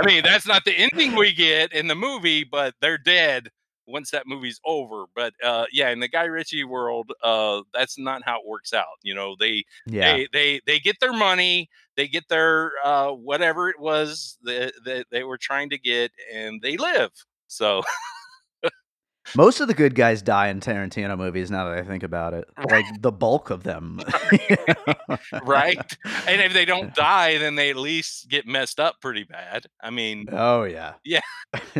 [0.00, 3.48] I mean, that's not the ending we get in the movie, but they're dead
[3.86, 5.04] once that movie's over.
[5.14, 8.84] But uh, yeah, in the Guy Ritchie world, uh, that's not how it works out.
[9.02, 13.68] You know, they yeah they they they get their money, they get their uh, whatever
[13.68, 17.10] it was that, that they were trying to get, and they live.
[17.48, 17.82] So
[19.34, 21.50] Most of the good guys die in Tarantino movies.
[21.50, 24.00] Now that I think about it, like the bulk of them,
[25.42, 29.66] right, and if they don't die, then they at least get messed up pretty bad.
[29.80, 31.20] I mean, Oh yeah, Yeah.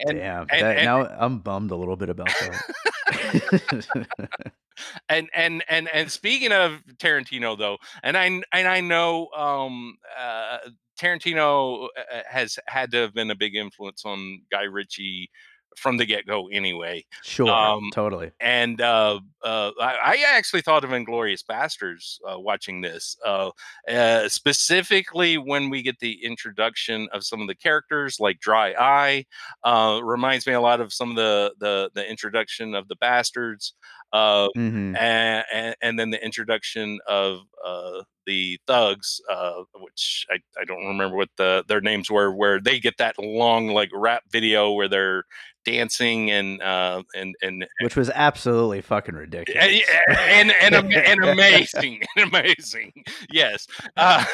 [0.00, 0.40] And- Damn.
[0.50, 4.06] and- that- and- now I'm bummed a little bit about that.
[5.08, 10.58] and and and and speaking of Tarantino though, and I and I know um uh
[10.98, 15.30] Tarantino uh, has had to have been a big influence on Guy Ritchie
[15.78, 17.04] from the get go anyway.
[17.22, 18.30] sure, Um, totally.
[18.40, 23.50] And uh, uh, I, I actually thought of Inglourious Basterds uh, watching this, uh,
[23.88, 29.26] uh, specifically when we get the introduction of some of the characters, like Dry Eye.
[29.62, 33.74] Uh, reminds me a lot of some of the the, the introduction of the Bastards.
[34.14, 40.38] Uh, hmm and, and and then the introduction of uh, the thugs, uh, which I,
[40.60, 44.22] I don't remember what the their names were, where they get that long like rap
[44.30, 45.24] video where they're
[45.64, 49.82] dancing and uh, and and Which was absolutely fucking ridiculous.
[50.08, 52.92] and and, and, and amazing, and amazing,
[53.30, 53.66] yes.
[53.96, 54.24] Uh,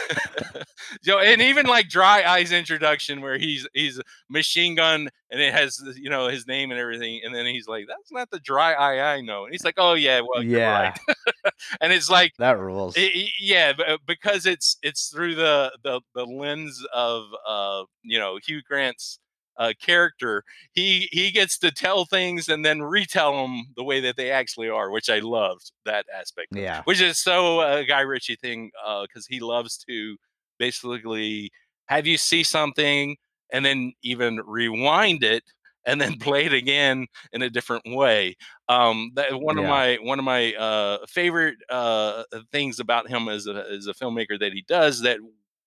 [1.02, 5.80] so and even like Dry Eyes introduction where he's he's machine gun and it has
[5.96, 9.14] you know his name and everything, and then he's like, "That's not the Dry Eye
[9.14, 10.98] I know," and he's like, "Oh yeah, well you're yeah, right."
[11.80, 12.96] and it's like that rules.
[12.96, 18.18] I- I- yeah uh, because it's it's through the the, the lens of uh you
[18.18, 19.18] know hugh grant's
[19.58, 24.16] uh, character he he gets to tell things and then retell them the way that
[24.16, 28.00] they actually are which i loved that aspect of yeah, which is so a guy
[28.00, 30.16] ritchie thing uh, because he loves to
[30.58, 31.50] basically
[31.86, 33.16] have you see something
[33.52, 35.42] and then even rewind it
[35.86, 38.36] and then play it again in a different way.
[38.68, 43.46] Um that one of my one of my uh favorite uh things about him as
[43.46, 45.18] a as a filmmaker that he does that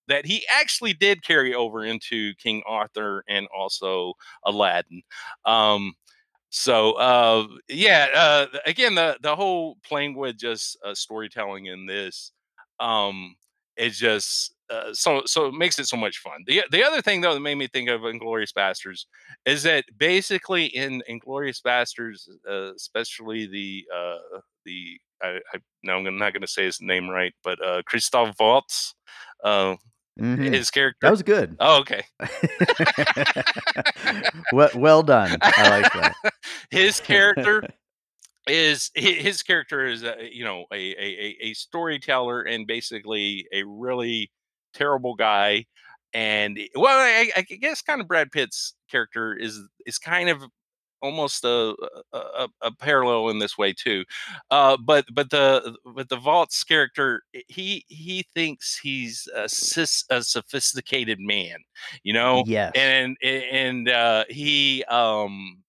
[0.07, 4.13] that he actually did carry over into king arthur and also
[4.45, 5.01] aladdin.
[5.45, 5.93] Um
[6.49, 12.31] so uh yeah uh again the the whole playing with just uh, storytelling in this
[12.79, 13.35] um
[13.77, 16.43] is just uh, so so it makes it so much fun.
[16.47, 19.05] The the other thing though that made me think of Inglourious Basterds
[19.45, 26.17] is that basically in Inglourious Basterds, uh, especially the uh, the I, I now I'm
[26.17, 28.95] not going to say his name right, but uh, Christoph Waltz,
[29.43, 29.75] uh,
[30.19, 30.53] Mhm.
[30.53, 30.99] his character.
[31.01, 31.55] That was good.
[31.59, 32.03] oh, okay.
[34.51, 35.37] well, well done.
[35.41, 36.15] I like that.
[36.69, 37.63] his character
[38.47, 43.63] is his character is uh, you know a, a a- a storyteller and basically a
[43.63, 44.31] really
[44.73, 45.65] terrible guy
[46.13, 50.43] and well I, I guess kind of brad pitt's character is is kind of
[51.01, 51.75] almost a
[52.13, 54.05] a, a, parallel in this way too
[54.51, 60.23] uh but but the but the Waltz character he he thinks he's a, sis, a
[60.23, 61.57] sophisticated man
[62.03, 62.71] you know Yes.
[62.75, 65.61] and and uh he um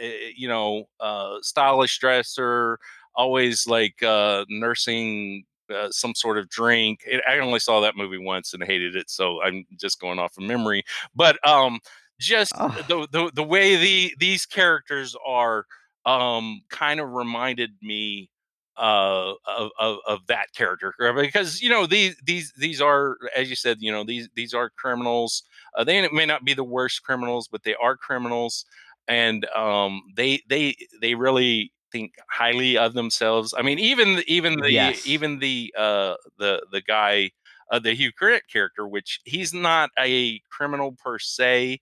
[0.00, 2.78] eh, you know uh stylish dresser
[3.14, 8.18] always like uh nursing uh, some sort of drink It- i only saw that movie
[8.18, 11.78] once and hated it so i'm just going off of memory but um
[12.18, 12.68] just Oh.
[12.88, 15.64] the, the the way the these characters are
[16.06, 18.30] um kind of reminded me
[18.76, 23.50] uh of, of of that character uh, because you know these these these are as
[23.50, 25.42] you said you know these these are criminals
[25.76, 28.64] uh, they may not be the worst criminals but they are criminals
[29.08, 34.70] and um they they they really think highly of themselves i mean even even the
[34.72, 35.06] Yes.
[35.06, 37.30] even the uh the the guy
[37.70, 41.80] uh, the Hugh Grant character, which he's not a criminal per se.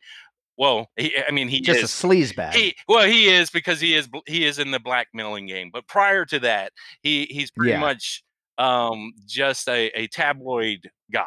[0.59, 1.91] Well, he, I mean, he Just a is.
[1.91, 2.55] sleazebag.
[2.55, 5.71] He well, he is because he is he is in the blackmailing game.
[5.73, 7.81] But prior to that, he he's pretty Yeah.
[7.81, 8.25] much
[8.59, 11.25] um just a, a tabloid guy.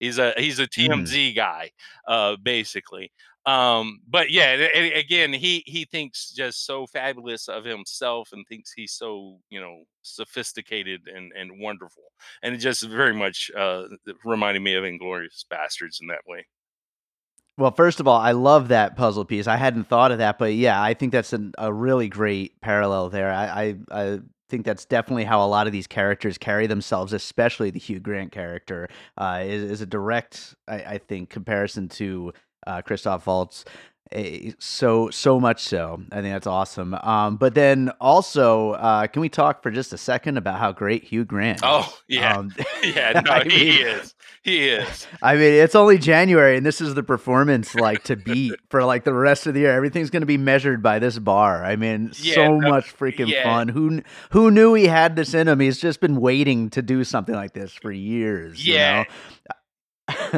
[0.00, 1.06] He's a he's a Mm.
[1.06, 1.70] TMZ guy,
[2.08, 3.12] uh, basically.
[3.44, 8.92] Um, but yeah, again, he he thinks just so fabulous of himself and thinks he's
[8.92, 12.04] so you know sophisticated and and wonderful,
[12.42, 13.84] and it just very much uh
[14.24, 16.46] reminded me of Inglourious Basterds in that way.
[17.58, 19.46] Well, first of all, I love that puzzle piece.
[19.46, 23.10] I hadn't thought of that, but yeah, I think that's an, a really great parallel
[23.10, 23.30] there.
[23.30, 27.70] I, I, I think that's definitely how a lot of these characters carry themselves, especially
[27.70, 32.32] the Hugh Grant character, uh, is, is a direct, I, I think, comparison to
[32.66, 33.64] uh, Christoph Waltz.
[34.10, 36.92] Eh, So so much so, I think that's awesome.
[36.94, 41.04] Um, but then also, uh, can we talk for just a second about how great
[41.04, 41.58] Hugh Grant?
[41.58, 41.62] is?
[41.64, 45.06] Oh yeah, Um, yeah, no, I he mean- is, he is.
[45.22, 49.04] I mean, it's only January, and this is the performance like to beat for like
[49.04, 49.72] the rest of the year.
[49.72, 51.64] Everything's going to be measured by this bar.
[51.64, 53.44] I mean, Yeah, so no, much freaking yeah.
[53.44, 53.68] fun.
[53.68, 55.58] Who who knew he had this in him?
[55.60, 58.62] He's just been waiting to do something like this for years.
[58.66, 59.04] you Yeah.
[59.04, 59.54] know?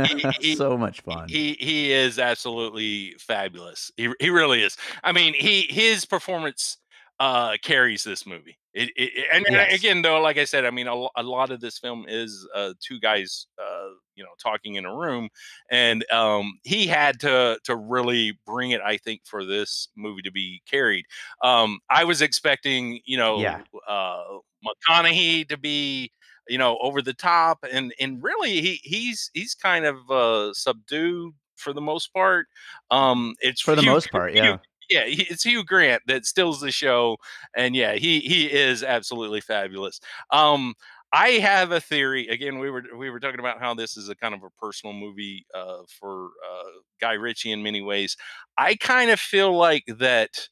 [0.03, 1.39] He- he- so much fun.
[1.39, 3.91] He he is absolutely fabulous.
[3.97, 4.77] He he really is.
[5.05, 6.79] I mean, he his performance
[7.21, 8.59] uh carries this movie.
[8.75, 9.69] It, it, and Yes.
[9.73, 12.75] again though, like I said, I mean a, a lot of this film is uh
[12.81, 15.29] two guys uh you know talking in a room
[15.71, 20.33] and um he had to to really bring it I think for this movie to
[20.33, 21.07] be carried.
[21.43, 23.63] Um I was expecting, you know, Yeah.
[23.89, 24.23] uh
[24.67, 26.13] McConaughey to be
[26.49, 31.35] you know over the top and and really he he's he's kind of uh subdued
[31.57, 32.47] for the most part
[32.91, 34.59] um it's for the Hugh- most part, Hugh- yeah.
[34.91, 37.17] yeah it's hugh grant that steals the show
[37.57, 40.75] and yeah he he is absolutely fabulous um
[41.13, 44.15] i have a theory again we were we were talking about how this is a
[44.17, 46.65] kind of a personal movie uh for uh
[47.01, 48.17] guy ritchie in many ways
[48.59, 50.49] i kind of feel like that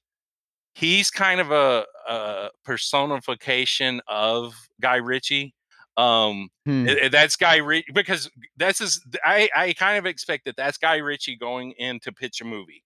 [0.75, 5.55] he's kind of a, a personification of guy ritchie
[5.97, 6.87] um Hmm.
[7.11, 9.05] That's Guy Ritchie because that's his.
[9.25, 12.85] I I kind of expect that that's Guy Ritchie going in to pitch a movie.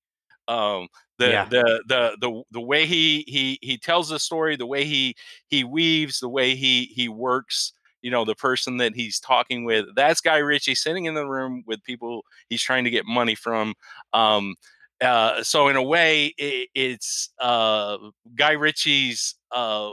[0.49, 0.89] Um,
[1.19, 1.45] the Yeah.
[1.51, 5.15] the the the the way he he he tells the story, the way he
[5.49, 7.73] he weaves, the way he he works.
[8.03, 9.87] You know, the person that he's talking with.
[9.97, 13.75] That's Guy Ritchie sitting in the room with people he's trying to get money from.
[14.13, 14.55] Um,
[15.03, 17.99] uh, so in a way, it, it's uh,
[18.35, 19.35] Guy Ritchie's.
[19.51, 19.91] Uh,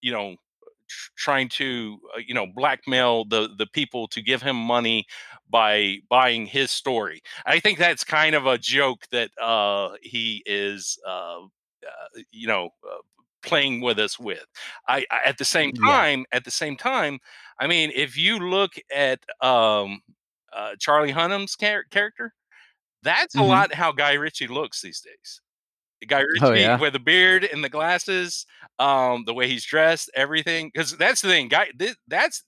[0.00, 0.36] you know,
[0.92, 5.06] tr- trying to uh, you know blackmail the the people to give him money
[5.48, 10.98] by buying his story i think that's kind of a joke that uh he is
[11.06, 12.98] uh, uh you know uh,
[13.42, 14.44] playing with us with
[14.88, 16.04] I, I at the same Yeah.
[16.12, 17.18] time at the same time
[17.58, 20.00] i mean if you look at um
[20.52, 22.34] uh, charlie hunnam's char- character
[23.04, 23.42] that's a Mhm.
[23.42, 25.41] lot how guy ritchie looks these days
[26.06, 26.78] Guy Ritchie Oh, yeah?
[26.78, 28.46] with the beard and the glasses,
[28.78, 30.70] um, the way he's dressed, everything.
[30.72, 31.68] Because that's the thing, Guy.
[31.76, 32.44] This, that's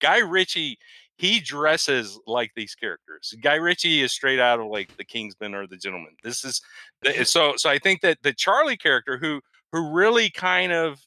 [0.00, 0.78] Guy Ritchie.
[1.16, 3.34] He dresses like these characters.
[3.42, 6.14] Guy Ritchie is straight out of like the Kingsman or the Gentlemen.
[6.22, 6.60] This is
[7.02, 7.54] the, so.
[7.56, 9.40] So I think that the Charlie character, who
[9.72, 11.00] who really kind of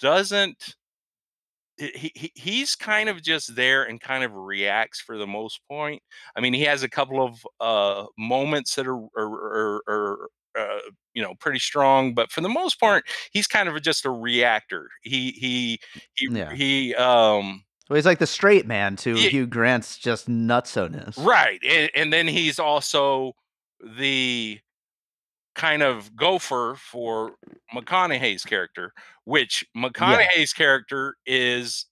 [0.00, 0.74] doesn't
[1.80, 6.02] he, he he's kind of just there and kind of reacts for the most point.
[6.36, 10.28] I mean, he has a couple of uh, moments that are, are, are, are
[10.58, 10.78] uh,
[11.14, 14.88] you know pretty strong, but for the most part, he's kind of just a reactor.
[15.02, 15.80] He he
[16.14, 16.52] he Yeah.
[16.54, 19.28] he um Well, he's like the straight man to Yeah.
[19.30, 21.16] Hugh Grant's just nutsoness.
[21.24, 23.32] right, and, and then he's also
[23.84, 24.60] the
[25.54, 27.32] kind of gopher for
[27.74, 28.92] McConaughey's character,
[29.24, 31.86] which McConaughey's character is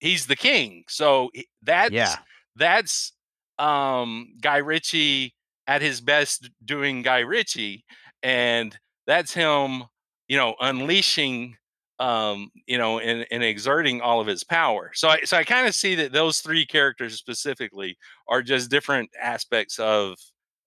[0.00, 0.84] he's the king.
[0.88, 1.30] So
[1.62, 2.16] that's Yeah.
[2.56, 3.12] that's
[3.58, 5.34] um Guy Ritchie
[5.66, 7.84] at his best doing Guy Ritchie
[8.24, 9.84] and that's him,
[10.26, 11.56] you know, unleashing
[12.00, 15.68] um you know and, and exerting all of his power so i so i kind
[15.68, 17.96] of see that those three characters specifically
[18.26, 20.16] are just different aspects of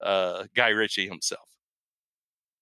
[0.01, 1.49] uh guy ritchie himself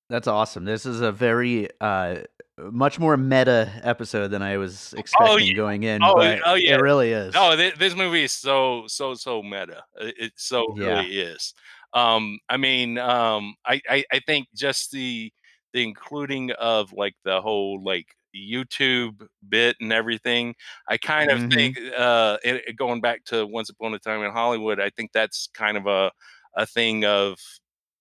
[0.10, 0.66] That's awesome.
[0.66, 2.22] This is a very uh
[2.58, 5.54] much more meta episode than I was expecting yeah.
[5.54, 6.76] going in, Oh, but oh, yeah.
[6.76, 7.34] it really is.
[7.36, 9.84] No, th- this movie is so so so meta.
[10.00, 10.88] It, it so Yeah.
[11.02, 11.54] really is.
[11.96, 15.34] Um, I mean, um, I, I I think just the
[15.74, 20.56] the including of like the whole like YouTube bit and everything.
[20.90, 21.50] I kind of Mhm.
[21.54, 25.12] think uh, it, it- going back to Once Upon a Time in Hollywood, I think
[25.14, 26.12] that's kind of a
[26.58, 27.40] a thing of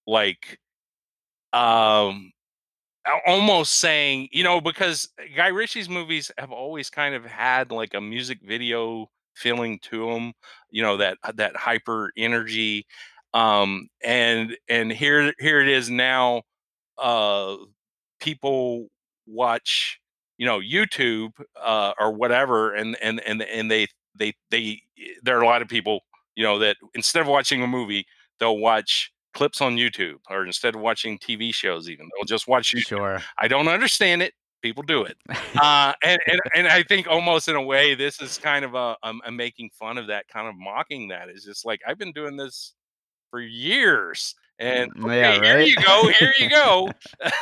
[0.07, 0.59] like
[1.53, 2.32] um
[3.26, 8.01] almost saying, you know, because Guy Ritchie's movies have always kind of had like a
[8.01, 10.32] music video feeling to them,
[10.70, 12.86] you know, that that hyper energy.
[13.35, 16.43] Um, and and here here it is now.
[16.97, 17.57] Uh,
[18.20, 18.87] people
[19.26, 20.01] watch,
[20.39, 24.80] you know, YouTube uh, or whatever, and and and and they they they
[25.22, 26.01] there are a lot of people,
[26.37, 28.07] you know, that instead of watching a movie,
[28.39, 32.72] they'll watch clips on YouTube, or instead of watching TV shows, even they'll just watch
[32.72, 32.87] YouTube.
[32.87, 33.22] Sure.
[33.39, 34.32] I don't understand it.
[34.62, 35.18] People do it,
[35.61, 38.97] uh, and, and and I think almost in a way, this is kind of a,
[39.03, 41.28] a, a making fun of that, kind of mocking that.
[41.28, 42.72] It's just like I've been doing this
[43.35, 46.89] for years, and Mm, okay, yeah, here you go, here you go.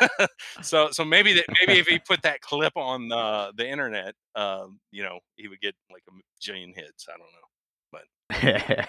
[0.62, 4.80] so so maybe that maybe if he put that clip on the the internet, um,
[4.90, 6.12] you know, he would get like a
[6.43, 7.09] jillion hits.
[7.11, 7.49] I don't know.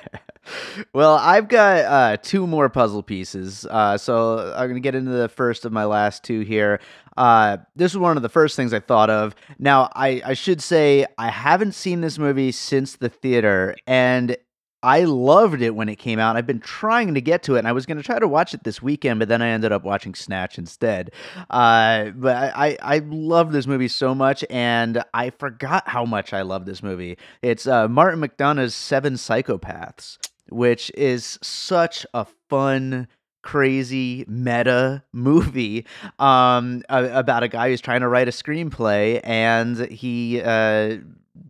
[0.93, 3.65] well, I've got uh, two more puzzle pieces.
[3.69, 6.79] Uh, so I'm going to get into the first of my last two here.
[7.17, 9.35] Uh, this is one of the first things I thought of.
[9.59, 14.35] Now, I, I should say I haven't seen this movie since the theater, and
[14.83, 16.35] I loved it when it came out.
[16.35, 18.53] I've been trying to get to it, and I was going to try to watch
[18.53, 21.11] it this weekend, but then I ended up watching Snatch instead.
[21.49, 26.33] Uh, but I, I, I love this movie so much, and I forgot how much
[26.33, 27.17] I love this movie.
[27.41, 30.17] It's uh, Martin McDonagh's Seven Psychopaths,
[30.49, 33.07] which is such a fun,
[33.41, 35.85] crazy meta movie
[36.19, 40.97] um, about a guy who's trying to write a screenplay, and he uh,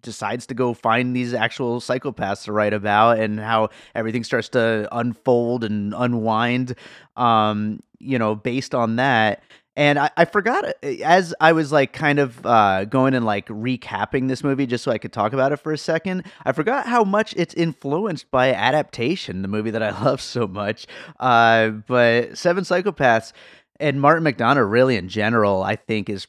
[0.01, 4.87] decides to go find these actual psychopaths to write about, and how everything starts to
[4.91, 6.75] unfold and unwind.
[7.15, 9.41] Um, you know, based on that.
[9.75, 14.27] And I, I forgot as I was like kind of uh, going and like recapping
[14.27, 16.25] this movie just so I could talk about it for a second.
[16.45, 20.85] I forgot how much it's influenced by adaptation, the movie that I love so much.
[21.19, 23.33] Uh, but Seven Psychopaths
[23.79, 26.27] and Martin McDonagh, really in general, I think is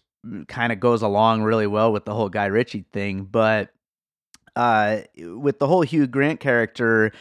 [0.49, 3.25] kind of goes along really well with the whole Guy Ritchie thing.
[3.25, 3.71] But
[4.57, 7.13] uh, with the whole Hugh Grant character,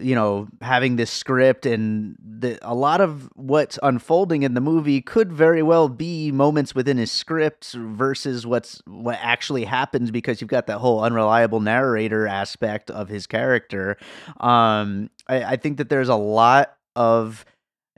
[0.00, 5.02] you know, having this script and the a lot of what's unfolding in the movie
[5.02, 10.48] could very well be moments within his script versus what's what actually happens because you've
[10.48, 13.98] got that whole unreliable narrator aspect of his character.
[14.40, 17.44] Um, I, I think that there's a lot of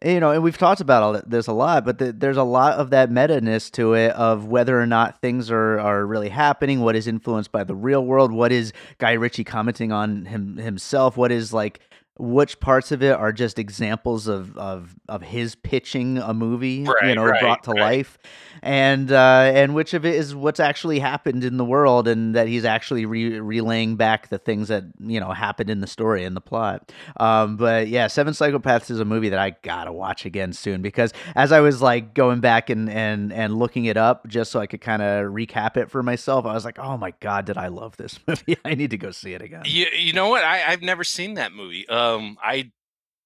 [0.05, 2.75] you know, and we've talked about all this a lot, but the, there's a lot
[2.75, 6.81] of that meta ness to it of whether or not things are, are really happening,
[6.81, 11.17] what is influenced by the real world, what is Guy Ritchie commenting on him himself,
[11.17, 11.81] what is like
[12.17, 17.15] which parts of it are just examples of of, of his pitching a movie, you
[17.15, 17.81] know, right, brought to right.
[17.81, 18.19] life,
[18.63, 22.47] and uh, and which of it is what's actually happened in the world, and that
[22.47, 26.37] he's actually re- relaying back the things that you know happened in the story and
[26.37, 26.93] the plot.
[27.19, 31.13] Um, but yeah, Seven Psychopaths is a movie that I gotta watch again soon because
[31.35, 34.67] as I was like going back and and and looking it up just so I
[34.67, 37.69] could kind of recap it for myself, I was like, oh my god, did I
[37.69, 38.57] love this movie?
[38.65, 39.63] I need to go see it again.
[39.67, 40.45] You, you know what?
[40.45, 41.89] I, I've never seen that movie.
[42.05, 42.73] Um, I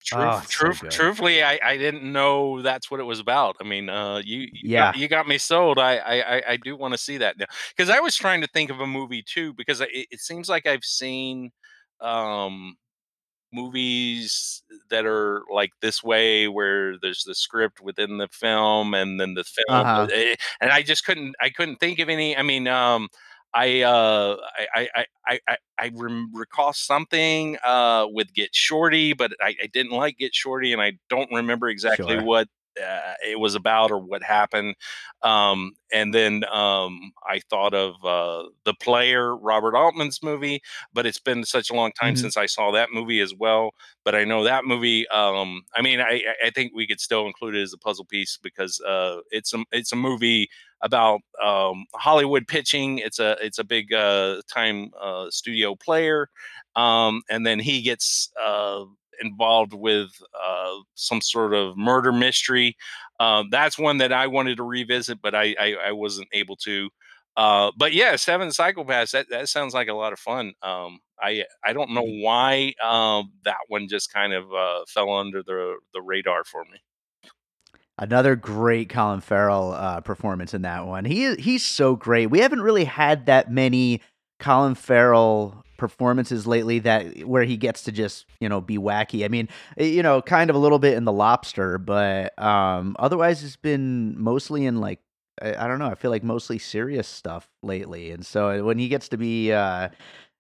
[0.05, 3.57] truth, Oh, it's so truthfully, I, I didn't know that's what it was about.
[3.61, 4.93] I mean, uh, you, you Yeah.
[4.93, 5.79] got, you got me sold.
[5.79, 8.49] I, I, I- I do want to see that now because I was trying to
[8.49, 11.51] think of a movie too because it, it seems like I've seen,
[12.01, 12.76] um,
[13.53, 19.33] movies that are like this way where there's the script within the film and then
[19.35, 20.11] the film Uh-huh.
[20.12, 23.09] eh, and i just couldn't i couldn't think of any i mean um
[23.55, 24.36] I uh,
[24.74, 25.90] I I I I, I
[26.32, 30.99] recall something uh, with Get Shorty, but I, I didn't like Get Shorty, and I
[31.09, 32.18] don't remember exactly Sure.
[32.18, 32.49] what
[32.80, 34.76] uh, it was about or what happened.
[35.22, 40.61] Um, and then um, I thought of uh, the player Robert Altman's movie,
[40.92, 42.16] but it's been such a long time Mhm.
[42.16, 43.72] since I saw that movie as well.
[44.05, 45.09] But I know that movie.
[45.09, 48.05] Um, I mean, I, I- I think we could still include it as a puzzle
[48.05, 50.49] piece because uh, it's a it's a movie
[50.83, 52.99] about um, Hollywood pitching.
[52.99, 56.29] It's a it's a big uh, time uh, studio player,
[56.76, 58.85] um, and then he gets uh,
[59.20, 60.11] involved with
[60.41, 62.76] uh, some sort of murder mystery.
[63.20, 66.91] Um, that's one that I wanted to revisit, but I I, I wasn't able to.
[67.37, 69.12] Uh, but yeah, Seven Psychopaths.
[69.12, 70.53] That that sounds like a lot of fun.
[70.62, 75.43] Um, I I don't know why um, that one just kind of uh, fell under
[75.43, 76.79] the the radar for me.
[77.99, 81.05] Another great Colin Farrell uh, performance in that one.
[81.05, 82.26] He he's so great.
[82.26, 84.03] We haven't really had that many
[84.38, 89.24] Colin Farrell performances lately that where he gets to just you know be wacky.
[89.24, 93.42] I mean, you know, kind of a little bit in The Lobster, but um, otherwise
[93.42, 95.01] it's been mostly in like
[95.42, 95.86] I, I don't know.
[95.86, 99.88] I feel like mostly serious stuff lately, and so when he gets to be uh,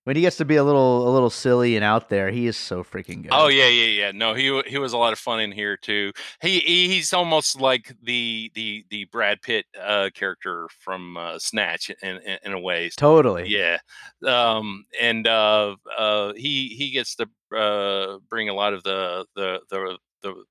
[0.08, 2.56] when he gets to be a little a little silly and out there, he is
[2.56, 3.28] so freaking good.
[3.30, 4.10] Oh yeah, yeah, yeah.
[4.10, 6.12] No, he he was a lot of fun in here too.
[6.40, 11.90] He, he he's almost like the the the Brad Pitt uh, character from uh, Snatch
[12.02, 12.88] in, in in a way.
[12.96, 13.48] totally.
[13.48, 13.80] Yeah,
[14.26, 19.60] um, and uh, uh, he he gets to uh, bring a lot of the the
[19.68, 20.44] the the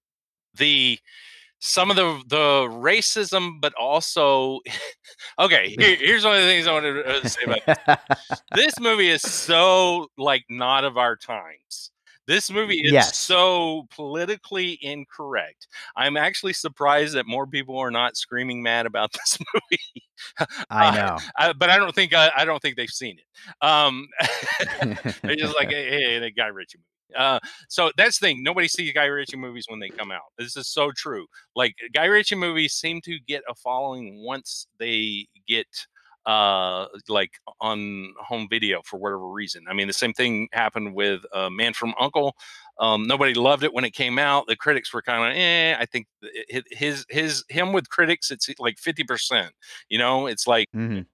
[0.54, 1.00] the
[1.60, 4.60] some of the the racism, but also
[5.40, 5.76] okay.
[5.78, 7.98] Here, here's one of the things I wanted to uh, say about
[8.30, 8.42] this.
[8.56, 11.92] this movie is so like not of our times.
[12.28, 13.18] This movie is Yes.
[13.18, 15.68] so politically incorrect.
[15.96, 20.04] I'm actually surprised that more people are not screaming mad about this movie.
[20.70, 21.18] I Uh, know.
[21.38, 23.66] I, but I don't think I, I don't think they've seen it.
[23.66, 24.10] Um,
[25.24, 26.86] they're just like, hey, hey, the Guy Ritchie movie.
[27.16, 27.40] Uh,
[27.70, 28.44] so that's the thing.
[28.44, 30.24] Nobody sees Guy Ritchie movies when they come out.
[30.38, 31.26] This is so true.
[31.56, 35.68] Like Guy Ritchie movies seem to get a following once they get
[36.26, 37.32] uh like
[37.62, 39.64] on home video for whatever reason.
[39.70, 42.32] I mean, the same thing happened with uh, Man from U.N.C.L.E.
[42.80, 44.46] Um, nobody loved it when it came out.
[44.48, 45.76] The critics were kind of, eh.
[45.80, 46.08] I think
[46.70, 49.54] his his him with critics, it's like fifty percent.
[49.90, 51.06] You know, it's like Mhm.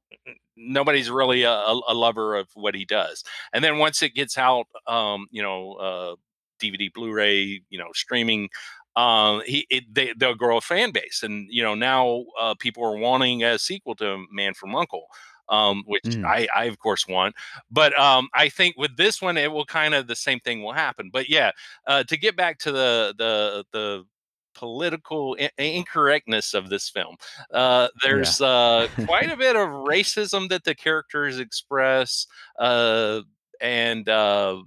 [0.56, 3.24] Nobody's really a, a lover of what he does.
[3.54, 6.16] And then once it gets out, um, you know, uh,
[6.60, 8.50] DVD, Blu-ray, you know, streaming,
[8.96, 12.84] um, he it, they, they'll grow a fan base, and you know now uh, people
[12.86, 15.04] are wanting a sequel to Man from U.N.C.L.E.
[15.50, 16.24] Um, which Mm.
[16.26, 17.36] I, I of course want,
[17.70, 20.74] but um, I think with this one it will kind of the same thing will
[20.74, 21.10] happen.
[21.12, 21.52] But yeah,
[21.88, 24.06] uh, to get back to the the the
[24.54, 27.16] political in- incorrectness of this film,
[27.54, 32.26] uh, there's uh, quite a bit of racism that the characters express,
[32.60, 33.22] uh,
[33.62, 34.62] and uh,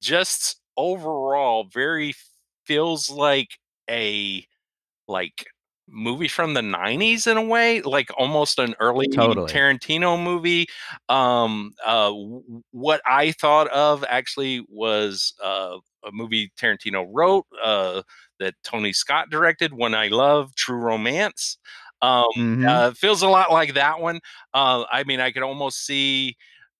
[0.00, 2.14] just overall, very
[2.64, 4.46] feels like a
[5.08, 5.46] like
[5.88, 9.52] movie from the 90s in a way like almost an early Totally.
[9.52, 10.66] tarantino movie.
[11.08, 18.02] Um uh w- what i thought of actually was uh a movie tarantino wrote uh
[18.40, 21.58] that tony scott directed When i love true romance
[22.02, 22.66] um Mhm.
[22.68, 24.20] uh, feels a lot like that one.
[24.54, 26.36] Uh, I mean, I could almost see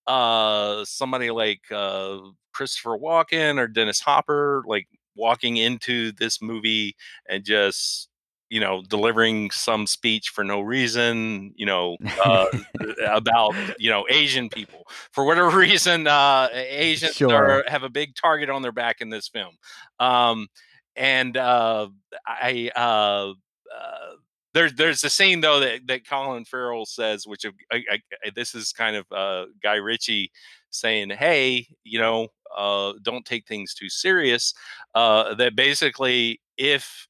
[0.07, 2.17] uh, somebody like uh,
[2.53, 6.95] Christopher Walken or Dennis Hopper like walking into this movie
[7.29, 8.09] and just
[8.49, 12.45] you know delivering some speech for no reason you know uh,
[13.13, 17.59] about you know asian people for whatever reason uh asians Sure.
[17.59, 19.55] are, have a big target on their back in this film
[19.99, 20.47] um
[20.95, 21.87] and uh
[22.27, 23.33] i uh,
[23.75, 24.11] uh
[24.53, 27.51] there's there's a scene though that, that Colin Farrell says, which I,
[27.89, 30.31] I, I- this is kind of uh, Guy Ritchie
[30.69, 34.53] saying, "Hey, you know, uh, don't take things too serious."
[34.93, 37.07] Uh, that basically, if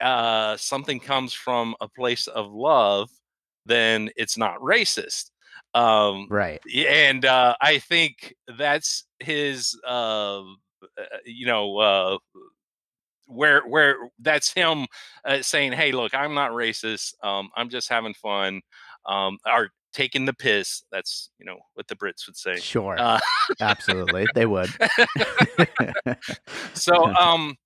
[0.00, 3.08] uh, something comes from a place of love,
[3.66, 5.30] then it's not racist.
[5.72, 6.62] Um, right.
[6.88, 12.18] and uh, I think that's his, uh, uh, you know, uh,
[13.26, 14.86] where where that's him
[15.24, 17.14] uh, saying, "Hey, look, I'm not racist.
[17.22, 18.60] Um, I'm just having fun,
[19.06, 22.56] um, or taking the piss." That's you know what the Brits would say.
[22.56, 22.96] Sure.
[22.98, 23.20] Uh,
[23.60, 24.26] Absolutely.
[24.34, 24.70] They would.
[26.74, 27.56] so um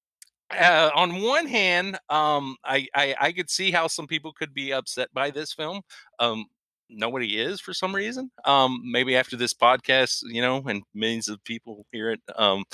[0.51, 4.73] uh, on one hand um I, I i could see how some people could be
[4.73, 5.83] upset by this film
[6.21, 6.47] um
[6.91, 8.31] nobody is for some reason.
[8.45, 12.21] Um, maybe after this podcast, you know, and millions of people hear it.
[12.37, 12.65] Um,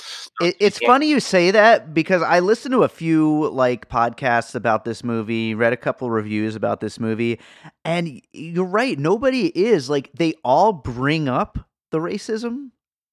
[0.41, 0.87] it, it's yeah.
[0.87, 5.55] funny you say that because I listened to a few like podcasts about this movie,
[5.55, 7.39] read a couple reviews about this movie,
[7.83, 8.97] and you're right.
[8.97, 11.59] Nobody is like they all bring up
[11.91, 12.71] the racism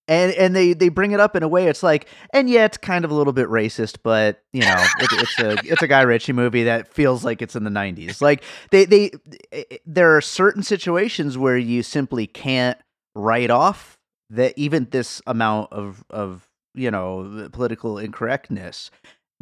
[0.09, 2.77] and and they they bring it up in a way it's like and yeah it's
[2.77, 6.03] kind of a little bit racist but you know it, it's a it's a guy
[6.03, 9.11] ritchie movie that feels like it's in the 90s like they they
[9.53, 12.79] eh, eh, there are certain situations where you simply can't
[13.15, 13.99] write off
[14.31, 18.91] that even this amount of of you know political incorrectness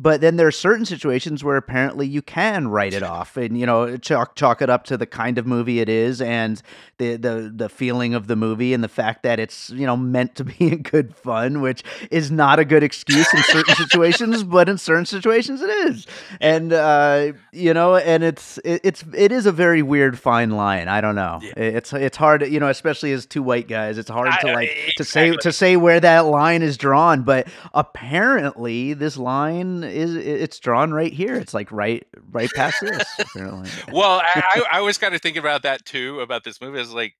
[0.00, 3.66] but then there are certain situations where apparently you can write it off and you
[3.66, 6.62] know chalk chalk it up to the kind of movie it is and
[6.96, 10.34] the the the feeling of the movie and the fact that it's you know meant
[10.34, 14.68] to be in good fun which is not a good excuse in certain situations but
[14.68, 16.06] in certain situations it is
[16.40, 20.88] and uh, you know and it's it, it's it is a very weird fine line
[20.88, 21.52] i don't know yeah.
[21.56, 24.94] it's it's hard you know especially as two white guys it's hard to like exactly.
[24.96, 30.58] to say to say where that line is drawn but apparently this line is it's
[30.58, 31.34] drawn right here.
[31.36, 33.04] It's like right right past this.
[33.18, 33.70] Apparently.
[33.92, 36.80] well, I, I was kind of thinking about that too about this movie.
[36.80, 37.14] It's like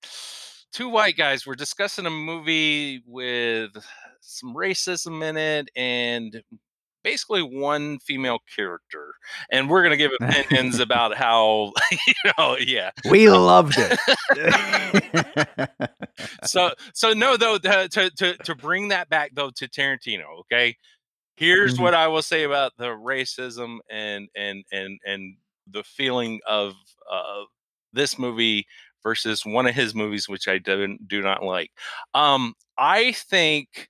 [0.73, 3.71] two white guys were discussing a movie with
[4.21, 6.43] some racism in it and
[7.03, 9.15] basically one female character
[9.51, 11.73] and we're going to give opinions about how
[12.07, 13.99] you know yeah we loved it
[16.45, 20.77] so so no though to, to to bring that back though to tarantino okay
[21.41, 21.83] here's mm-hmm.
[21.83, 25.37] what I will say about the racism and and and and
[25.73, 26.75] the feeling of
[27.11, 27.43] uh,
[27.93, 28.67] this movie
[29.03, 31.71] versus one of his movies, which I do, do not like.
[32.13, 33.89] Um, I think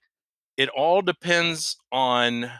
[0.56, 2.50] it all depends on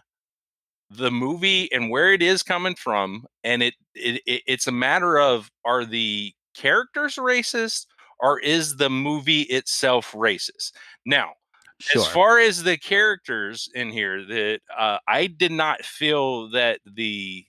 [0.90, 5.18] the movie and where it is coming from, and it, it, it it's a matter
[5.18, 7.86] of are the characters racist
[8.18, 10.72] or is the movie itself racist?
[11.06, 11.34] Now,
[11.80, 12.02] Sure.
[12.02, 17.46] As far as the characters in here, that uh, I did not feel that the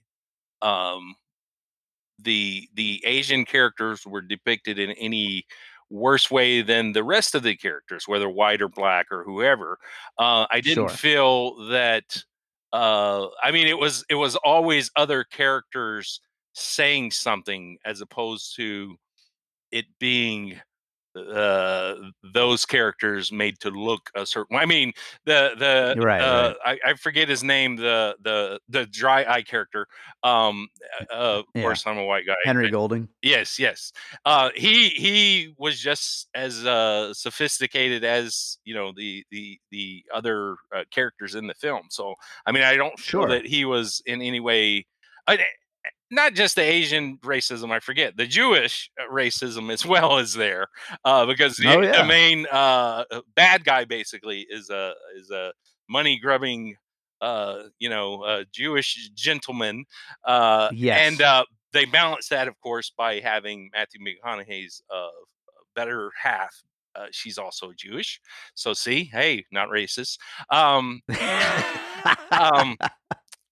[0.62, 1.16] um
[2.18, 5.46] the the Asian characters were depicted in any
[5.90, 9.78] worse way than the rest of the characters, whether white or black or whoever.
[10.18, 10.98] Uh, I didn't sure.
[10.98, 12.24] feel that.
[12.72, 16.22] Uh, I mean, it was it was always other characters
[16.54, 18.96] saying something as opposed to
[19.72, 20.60] it being
[21.16, 21.96] uh,
[22.34, 24.58] those characters made to look a certain.
[24.58, 24.94] I mean,
[25.26, 26.80] the the right, uh, right.
[26.86, 27.76] I, I, forget his name.
[27.76, 29.88] The the the dry eye character.
[30.24, 30.70] Um,
[31.12, 31.62] uh, of yeah.
[31.64, 32.36] course, I'm a white guy.
[32.46, 33.10] Henry Golding.
[33.22, 33.92] Yes, yes.
[34.26, 40.56] Uh, he he was just as uh, sophisticated as you know the the the other
[40.76, 41.88] uh, characters in the film.
[41.90, 43.30] So I mean, I don't feel sure.
[43.30, 44.86] that he was in any way.
[45.28, 45.40] I,
[46.12, 50.68] not just the Asian racism, I forget the Jewish uh, racism as well is there,
[51.06, 52.02] uh, because the, oh, yeah.
[52.02, 55.54] the main uh, uh, bad guy basically is a is a
[55.90, 56.76] money grubbing,
[57.22, 59.86] uh, you know, uh, Jewish gentleman.
[60.26, 61.00] Uh, yes.
[61.02, 65.08] and uh, they balance that, of course, by having Matthew McConaughey's uh,
[65.76, 66.64] better half.
[66.94, 68.20] Uh, she's also Jewish,
[68.54, 70.18] so see, hey, not racist.
[70.50, 71.02] Um,
[72.32, 72.76] um,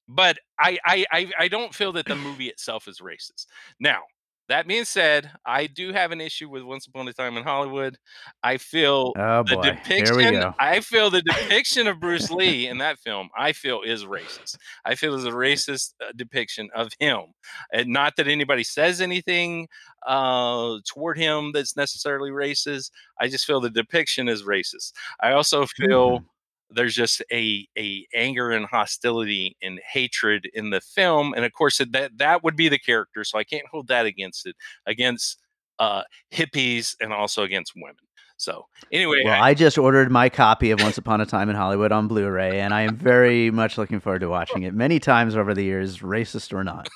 [0.09, 3.45] but I, I I don't feel that the movie itself is racist.
[3.79, 4.01] Now,
[4.49, 7.99] that being said, I do have an issue with Once Upon a Time in Hollywood.
[8.41, 10.43] I feel oh the depiction.
[10.57, 13.29] I feel the depiction of Bruce Lee in that film.
[13.37, 14.57] I feel is racist.
[14.83, 17.25] I feel is a racist uh, depiction of him.
[17.71, 19.67] And not that anybody says anything
[20.07, 22.89] uh, toward him that's necessarily racist.
[23.21, 24.93] I just feel the depiction is racist.
[25.21, 26.17] I also feel.
[26.17, 26.25] Mm-hmm
[26.71, 31.79] there's just a a anger and hostility and hatred in the film and of course
[31.79, 34.55] that that would be the character so i can't hold that against it
[34.85, 35.39] against
[35.79, 37.95] uh hippies and also against women.
[38.37, 41.55] So anyway well I, I just ordered my copy of once upon a time in
[41.55, 45.35] hollywood on blu-ray and i am very much looking forward to watching it many times
[45.35, 46.87] over the years racist or not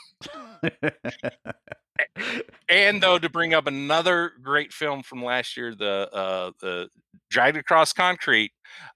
[2.70, 6.89] and though to bring up another great film from last year, the uh, the
[7.30, 8.51] Dragged Across Concrete,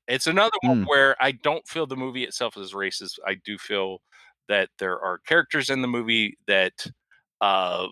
[0.07, 0.88] it's another one mm.
[0.88, 3.20] where I don't feel the movie itself is racist.
[3.26, 4.01] I do feel
[4.47, 6.88] that there are characters in the movie that
[7.41, 7.88] uh,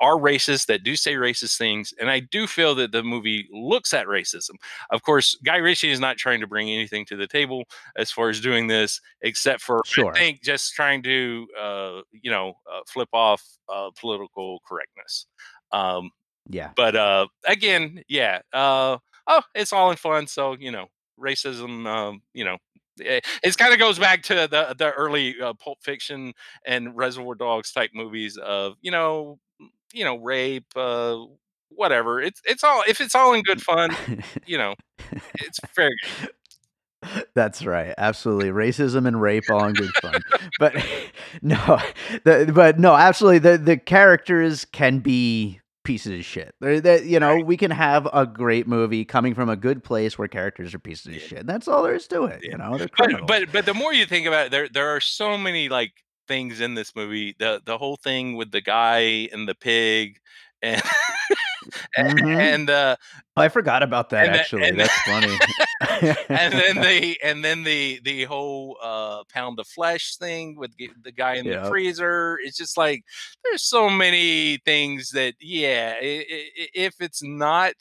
[0.00, 3.94] are racist, that do say racist things, and I do feel that the movie looks
[3.94, 4.52] at racism.
[4.90, 7.64] Of course, Guy Ritchie is not trying to bring anything to the table
[7.96, 10.12] as far as doing this, except for sure.
[10.12, 13.42] I think just trying to, uh, you know, uh, flip off
[13.72, 15.26] uh, political correctness.
[15.72, 16.10] Um,
[16.48, 16.70] yeah.
[16.76, 18.40] But uh, again, yeah.
[18.52, 20.26] Uh, oh, it's all in fun.
[20.26, 20.86] So you know,
[21.20, 21.86] racism.
[21.86, 22.58] Um, you know,
[22.98, 26.32] it, it kind of goes back to the the early uh, Pulp Fiction
[26.64, 29.38] and Reservoir Dogs type movies of you know
[29.92, 31.16] you know rape uh
[31.70, 32.20] whatever.
[32.20, 33.96] It's it's all if it's all in good fun,
[34.46, 34.74] you know,
[35.34, 36.28] it's fair game.
[37.34, 37.94] That's right.
[37.98, 38.48] Absolutely.
[38.50, 40.20] Racism and rape all in good fun.
[40.58, 40.74] but
[41.42, 41.78] no,
[42.24, 43.38] the, but no, absolutely.
[43.38, 46.52] The the characters can be pieces of shit.
[46.60, 47.46] They're, they you know, Right.
[47.46, 51.06] we can have a great movie coming from a good place where characters are pieces
[51.08, 51.20] of Yeah.
[51.28, 51.46] shit.
[51.46, 52.40] That's all there is to it.
[52.42, 52.52] Yeah.
[52.52, 55.00] You know, they're But but but the more you think about it, there there are
[55.00, 55.92] so many like
[56.26, 57.34] things in this movie.
[57.38, 60.18] The the whole thing with the guy and the pig
[60.62, 60.82] and
[61.98, 62.36] Mhm.
[62.38, 62.96] and uh
[63.36, 64.70] I forgot about that and the- actually.
[64.70, 65.36] That's funny.
[66.28, 71.12] and then the and then the the whole uh pound of flesh thing with the
[71.12, 71.62] guy in Yep.
[71.64, 73.02] the freezer it's just like
[73.44, 77.74] there's so many things that yeah i- i- i- if it's not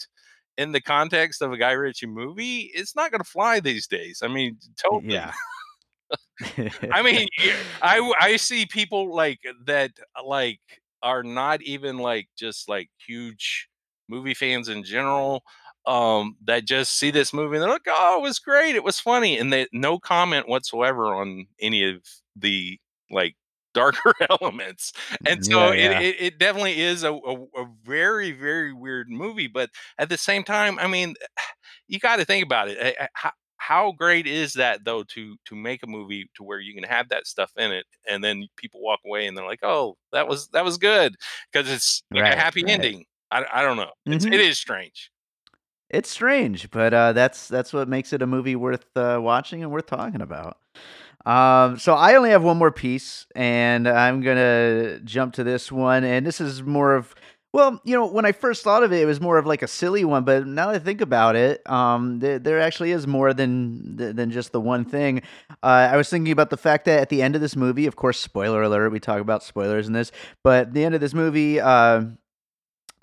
[0.58, 4.22] in the context of a guy ritchie movie it's not going to fly these days
[4.24, 5.32] i mean totally yeah.
[6.92, 7.28] I mean,
[7.82, 10.60] I I see people like that uh, like
[11.02, 13.70] are not even like just like huge
[14.10, 15.44] movie fans in general
[15.88, 19.00] um that just see this movie and they're like oh it was great it was
[19.00, 22.04] funny and they no comment whatsoever on any of
[22.36, 22.80] the
[23.12, 23.36] like
[23.74, 24.94] darker elements
[25.26, 26.00] and so Yeah, yeah.
[26.00, 30.18] It, it it definitely is a, a, a very very weird movie but at the
[30.18, 31.14] same time i mean
[31.88, 33.32] you got to think about it eh, eh, how,
[33.68, 37.10] how great is that though to to make a movie to where you can have
[37.10, 40.48] that stuff in it and then people walk away and they're like oh that was
[40.50, 41.16] that was good
[41.52, 42.70] because it's like Right, a happy right.
[42.70, 44.34] ending I, I don't know it's, Mhm.
[44.34, 45.12] it is strange
[45.90, 49.72] It's strange, but uh, that's that's what makes it a movie worth uh, watching and
[49.72, 50.58] worth talking about.
[51.26, 56.04] Um, so I only have one more piece, and I'm gonna jump to this one.
[56.04, 57.16] And this is more of
[57.56, 59.68] well, you know, when I first thought of it, it was more of like a
[59.68, 60.26] silly one.
[60.26, 64.30] But now that I think about it, um, there, there actually is more than than
[64.30, 65.22] just the one thing.
[65.64, 67.96] Uh, I was thinking about the fact that at the end of this movie, of
[67.96, 70.12] course, spoiler alert, we talk about spoilers in this,
[70.44, 72.04] but at the end of this movie, uh,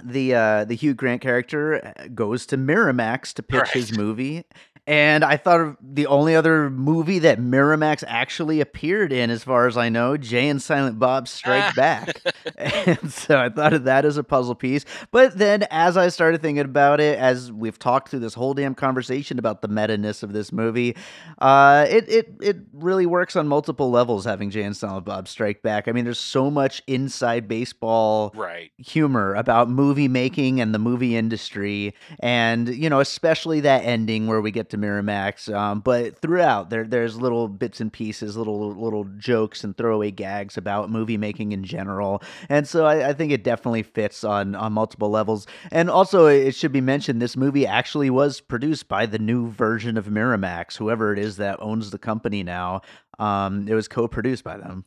[0.04, 4.44] the uh the Hugh Grant character uh, goes to Miramax to pitch his movie.
[4.84, 9.68] And I thought of the only other movie that Miramax actually appeared in, as far
[9.68, 12.16] as I know, Jay and Silent Bob Strike Back.
[12.56, 14.84] and so I thought of that as a puzzle piece.
[15.12, 18.74] But then as I started thinking about it, as we've talked through this whole damn
[18.74, 20.96] conversation about the meta-ness of this movie,
[21.38, 25.62] uh, it, it it really works on multiple levels having Jay and Silent Bob Strike
[25.62, 25.86] Back.
[25.86, 31.16] I mean, there's so much inside baseball right humor about movie making and the movie
[31.16, 36.68] industry and you know especially that ending where we get to Miramax um, but throughout
[36.70, 41.52] there there's little bits and pieces little little jokes and throwaway gags about movie making
[41.52, 45.88] in general and so I, I think it definitely fits on on multiple levels and
[45.88, 50.06] also it should be mentioned this movie actually was produced by the new version of
[50.06, 52.80] Miramax whoever it is that owns the company now
[53.20, 54.84] um, it was co-produced by them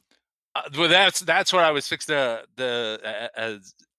[0.56, 3.58] Uh, well, that's that's what I was fixed to the uh,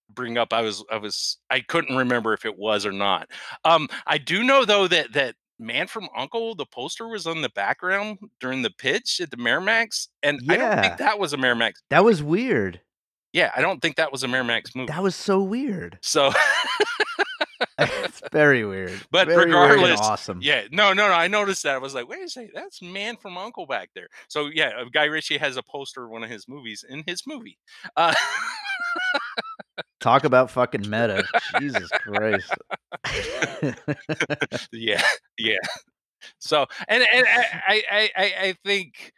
[0.08, 0.52] bring up.
[0.52, 3.28] I was I was I couldn't remember if it was or not.
[3.64, 7.48] Um, I do know though that that Man from U.N.C.L.E, the poster was on the
[7.50, 11.72] background during the pitch at the Miramax, and I don't think that was a Miramax.
[11.90, 12.80] that was weird
[13.32, 14.92] Yeah, I don't think that was a Miramax movie.
[14.92, 16.32] that was so weird so
[17.78, 19.00] it's very weird.
[19.10, 20.40] But Very weird regardless, awesome.
[20.42, 21.14] yeah, no, no, no.
[21.14, 21.74] I noticed that.
[21.74, 24.08] I was like, wait a second, that's Man from U.N.C.L.E back there.
[24.28, 27.22] So yeah, uh, Guy Ritchie has a poster of one of his movies in his
[27.26, 27.58] movie.
[27.96, 28.14] Uh,
[30.06, 31.24] Talk about fucking meta.
[31.58, 32.48] Jesus Christ.
[34.72, 35.02] yeah,
[35.36, 35.56] yeah.
[36.38, 39.10] So, and and I I I, I- think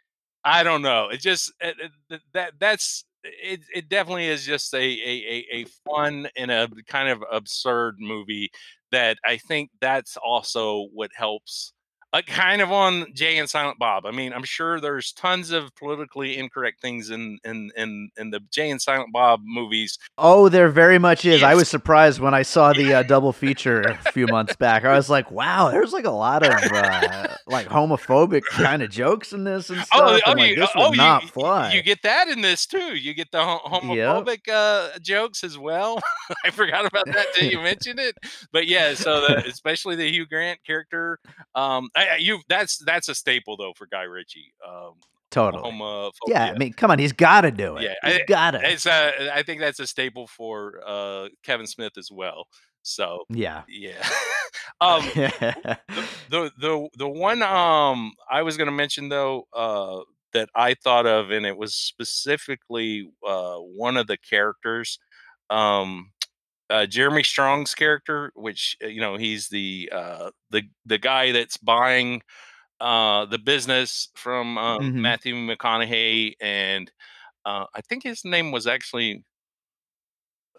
[0.43, 1.09] I don't know.
[1.09, 3.59] It just th- that that's it.
[3.71, 8.49] It definitely is just a a, a fun and a kind of absurd movie
[8.91, 11.71] that I think that's also what helps.
[12.11, 14.05] Uh, kind of on Jay and Silent Bob.
[14.07, 18.39] I mean, I'm sure there's tons of politically incorrect things in in in, in the
[18.51, 19.99] Jay and Silent Bob movies.
[20.17, 21.43] oh, there very much is.
[21.43, 24.85] I was surprised when I saw the uh, double feature a few months back.
[24.85, 29.31] I was like, wow, there's like a lot of uh, like homophobic kind of jokes
[29.31, 29.89] in this and stuff.
[29.93, 31.73] Oh, oh, like, this oh, would you- not you, fly.
[31.73, 32.95] you get that in this too.
[32.97, 35.99] You get the ho- homophobic uh, jokes as well.
[36.43, 38.15] I forgot about that till you mentioned it.
[38.51, 41.19] But yeah, so the, especially the Hugh Grant character,
[41.53, 44.53] um, I, you that's that's a staple though for Guy Ritchie.
[44.67, 44.93] Um,
[45.31, 45.63] totally.
[45.71, 46.11] homophobia.
[46.27, 47.83] Yeah, I mean, come on, he's got to do it.
[47.83, 48.61] Yeah, he's I- got to.
[48.71, 52.47] it's uh, I think that's a staple for uh, Kevin Smith as well.
[52.81, 53.63] So Yeah.
[53.67, 54.07] yeah.
[54.81, 55.01] um,
[56.29, 59.99] the the the one um I was going to mention though uh
[60.33, 64.99] that I thought of and it was specifically uh one of the characters
[65.49, 66.11] um
[66.69, 71.57] uh, Jeremy Strong's character which uh, you know he's the uh the the guy that's
[71.57, 72.21] buying
[72.81, 74.93] uh the business from uh, Mhm.
[75.01, 76.91] Matthew McConaughey and
[77.45, 79.23] uh I think his name was actually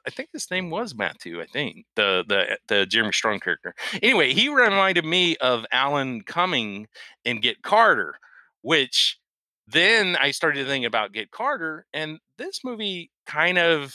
[0.07, 1.41] I think his name was Matthew.
[1.43, 3.75] I think the the the Jeremy Strong character.
[4.03, 6.89] Anyway, he reminded me of Alan Cumming
[7.25, 8.19] in Get Carter,
[8.63, 9.19] which
[9.67, 13.95] then I started thinking about Get Carter, and this movie kind of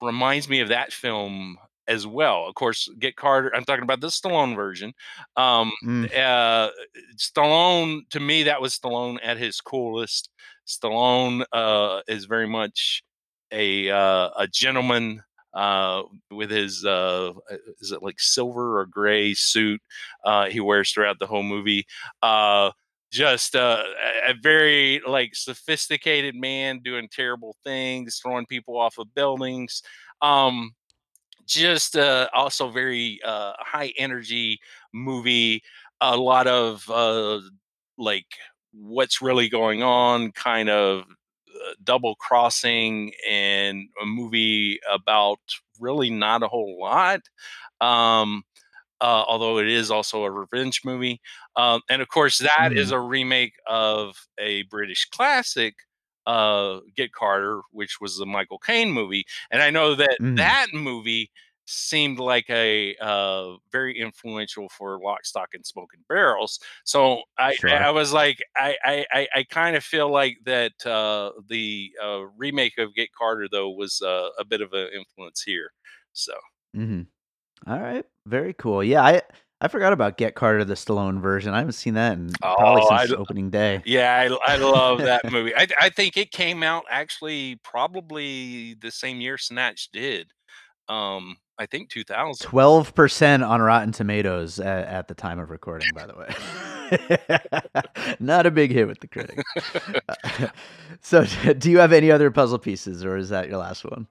[0.00, 2.46] reminds me of that film as well.
[2.46, 3.52] Of course, Get Carter.
[3.54, 4.94] I'm talking about the Stallone version.
[5.36, 6.06] Um, Mm.
[6.16, 6.70] uh,
[7.16, 10.30] Stallone to me that was Stallone at his coolest.
[10.66, 13.02] Stallone uh, is very much
[13.52, 15.22] a uh, a gentleman
[15.52, 17.32] uh, with his uh,
[17.80, 19.80] is it like silver or gray suit
[20.24, 21.86] uh, he wears throughout the whole movie.
[22.22, 22.70] Uh,
[23.14, 23.82] just uh,
[24.28, 29.82] a very like sophisticated man doing terrible things, throwing people off of buildings.
[30.20, 30.72] Um,
[31.46, 34.58] just uh, also very uh, high energy
[34.92, 35.62] movie.
[36.00, 37.40] A lot of uh,
[37.98, 38.26] like
[38.72, 45.38] what's really going on, kind of uh, double crossing, and a movie about
[45.80, 47.20] really not a whole lot.
[47.80, 48.44] Um,
[49.00, 51.20] uh, although it is also a revenge movie.
[51.56, 52.92] Um, and of course, that is Mhm.
[52.92, 55.74] a remake of a British classic,
[56.26, 59.24] uh, Get Carter, which was the Michael Caine movie.
[59.50, 60.36] And I know that Mhm.
[60.36, 61.30] that movie
[61.66, 66.60] seemed like a uh, very influential for Lock, Stock, and Smoking Barrels.
[66.84, 67.88] So I, I, Sure.
[67.88, 72.24] I was like, I, I, I, I kind of feel like that uh, the uh,
[72.36, 75.70] remake of Get Carter, though, was uh, a bit of an influence here.
[76.12, 76.34] So.
[76.74, 77.02] hmm
[77.66, 78.82] All right, very cool.
[78.82, 79.22] Yeah, I
[79.60, 81.54] I forgot about Get Carter, the Stallone version.
[81.54, 83.82] I haven't seen that in probably Oh, I since l- opening day.
[83.86, 85.54] Yeah, I, I love that movie.
[85.54, 90.30] I, I think it came out actually probably the same year Snatch did.
[90.88, 92.46] Um, I think 2000.
[92.46, 98.16] Twelve percent on Rotten Tomatoes at, at the time of recording, by the way.
[98.20, 99.42] Not a big hit with the critics.
[101.00, 101.24] So,
[101.58, 104.06] do you have any other puzzle pieces, or is that your last one?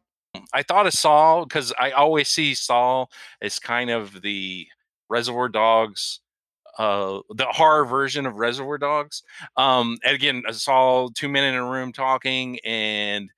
[0.54, 3.06] I thought of Saw because I always see Saw
[3.42, 4.68] as kind of the
[5.10, 6.20] Reservoir Dogs,
[6.80, 9.24] uh, the horror version of Reservoir Dogs.
[9.58, 13.30] Um, and again, I saw two men in a room talking, and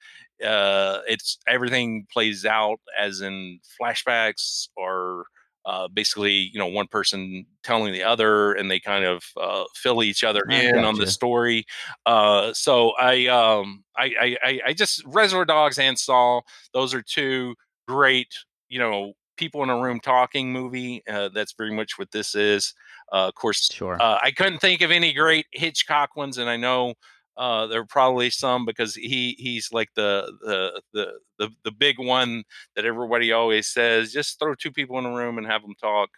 [0.46, 5.26] uh, it's everything plays out as in flashbacks or
[5.66, 10.04] uh, basically, you know, one person telling the other, and they kind of uh, fill
[10.04, 11.66] each other I in on the story.
[12.06, 16.42] Uh, so I, um, I, I, I, just Reservoir Dogs and Saw.
[16.74, 17.56] Those are two
[17.88, 18.34] great,
[18.70, 21.04] you know, people in a room talking movie.
[21.10, 22.74] Uh, that's very much what this is.
[23.12, 24.02] Uh, of course, Sure.
[24.02, 26.94] uh, I couldn't think of any great Hitchcock ones, and I know
[27.38, 32.00] uh, there are probably some because he he's like the the the the, the big
[32.00, 32.44] one
[32.76, 34.12] that everybody always says.
[34.14, 36.10] Just throw two people in a room and have them talk.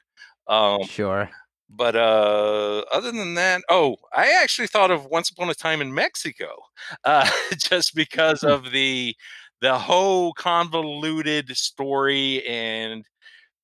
[0.47, 1.29] Um, sure.
[1.69, 5.93] but uh, other than that, oh, I actually thought of Once Upon a Time in
[5.93, 6.55] Mexico,
[7.03, 8.51] uh, just because Hmm.
[8.51, 9.15] of the
[9.61, 13.05] the whole convoluted story and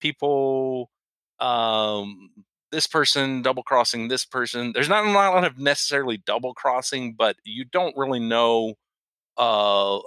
[0.01, 0.89] people
[1.39, 2.31] um
[2.73, 7.37] this person double crossing this person there's not a lot of necessarily double crossing but
[7.45, 8.73] you don't really know
[9.37, 9.99] uh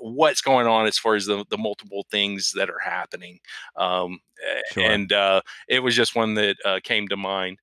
[0.00, 3.38] what's going on as far as the, the multiple things that are happening
[3.76, 4.18] um
[4.72, 4.84] Sure.
[4.84, 7.58] and uh it was just one that uh, came to mind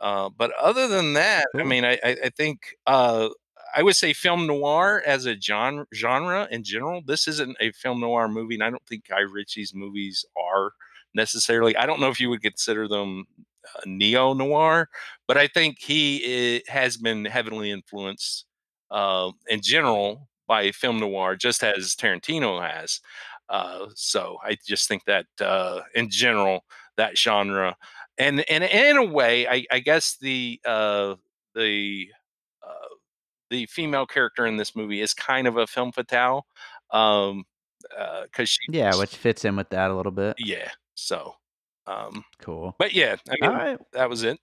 [0.00, 3.28] uh but other than that i mean i i, think uh
[3.74, 7.00] I would say film noir as a genre genre in general.
[7.06, 10.72] This isn't a film noir movie, and I don't think Guy Ritchie's movies are
[11.14, 11.76] necessarily.
[11.76, 13.42] I don't know if you would consider them uh,
[13.86, 14.88] neo noir,
[15.26, 18.46] but I think he has been heavily influenced
[18.90, 23.00] uh, in general by film noir, just as Tarantino has.
[23.48, 26.64] Uh, so I just think that uh, in general,
[26.96, 27.76] that genre,
[28.18, 31.16] and and in a way, I, I guess the uh,
[31.54, 32.08] the
[32.62, 32.94] uh,
[33.50, 36.46] the female character in this movie is kind of a film fatale,
[36.92, 37.44] um,
[38.24, 40.36] because she, Yeah, which fits in with that a little bit.
[40.38, 40.70] yeah.
[40.94, 41.34] So,
[41.86, 42.74] um, Cool.
[42.78, 43.78] but yeah, I mean, right.
[43.92, 44.38] that was it.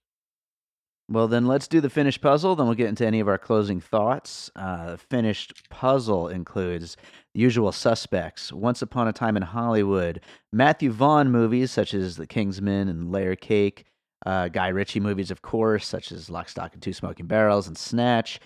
[1.11, 2.55] Well, then let's do the finished puzzle.
[2.55, 4.51] Then we'll get into any of our closing thoughts.
[4.55, 6.97] Uh, the finished puzzle includes
[7.33, 10.21] the usual suspects Once Upon a Time in Hollywood,
[10.53, 13.85] Matthew Vaughn movies such as The Kingsman and Layer Cake,
[14.27, 17.77] uh, Guy Ritchie movies, of course, such as Lock, Stock, and Two Smoking Barrels and
[17.77, 18.39] Snatch,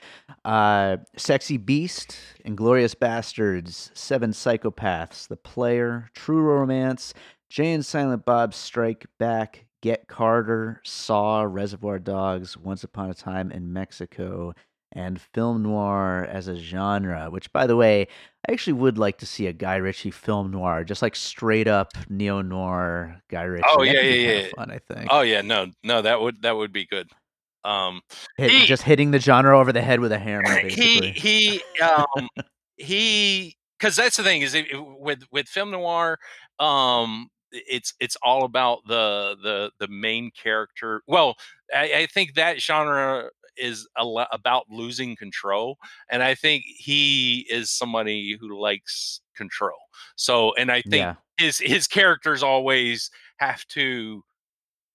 [0.46, 2.16] uh, Sexy Beast,
[2.46, 7.14] Inglourious Basterds, Seven Psychopaths, The Player, True Romance,
[7.54, 13.51] Jay and Silent Bob Strike Back, Get Carter, Saw, Reservoir Dogs, Once Upon a Time
[13.51, 14.54] in Mexico,
[14.91, 17.28] and film noir as a genre.
[17.30, 18.08] Which, by the way,
[18.49, 21.91] I actually would like to see a Guy Ritchie film noir, just like straight up
[22.10, 23.68] neo noir Guy Ritchie.
[23.70, 24.47] Oh yeah, yeah, yeah.
[24.56, 25.10] Fun, I think.
[25.12, 27.08] Oh yeah, no, no, that would that would be good.
[27.64, 28.01] Um,
[28.36, 31.12] Hit, he- just hitting the genre over the head with a hammer, he basically.
[31.12, 32.28] he um
[32.78, 36.18] he because that's the thing is it, it- with with film noir,
[36.60, 41.04] um, it's it's all about the the the main character.
[41.08, 41.36] Well,
[41.74, 45.78] I, I think that genre is lo- about losing control,
[46.10, 49.78] and I think he is somebody who likes control.
[50.16, 51.16] So, and I think Yeah.
[51.38, 54.24] his his characters always have to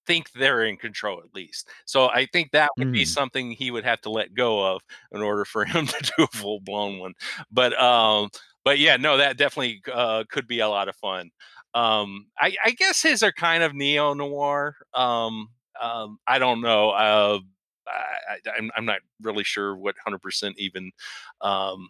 [0.07, 1.69] think they're in control at least.
[1.87, 3.05] So I think that would be Mhm.
[3.05, 4.83] something he would have to let go of
[5.13, 7.15] in order for him to do a full blown one.
[7.51, 8.31] But um,
[8.65, 11.31] but yeah, no, that definitely uh, could be a lot of fun.
[11.75, 14.77] Um, I, I guess his are kind of neo noir.
[14.95, 15.49] Um,
[15.81, 16.91] um, I don't know.
[16.91, 17.39] Uh,
[17.89, 20.91] I, I'm not really sure what hundred percent even
[21.41, 21.89] um,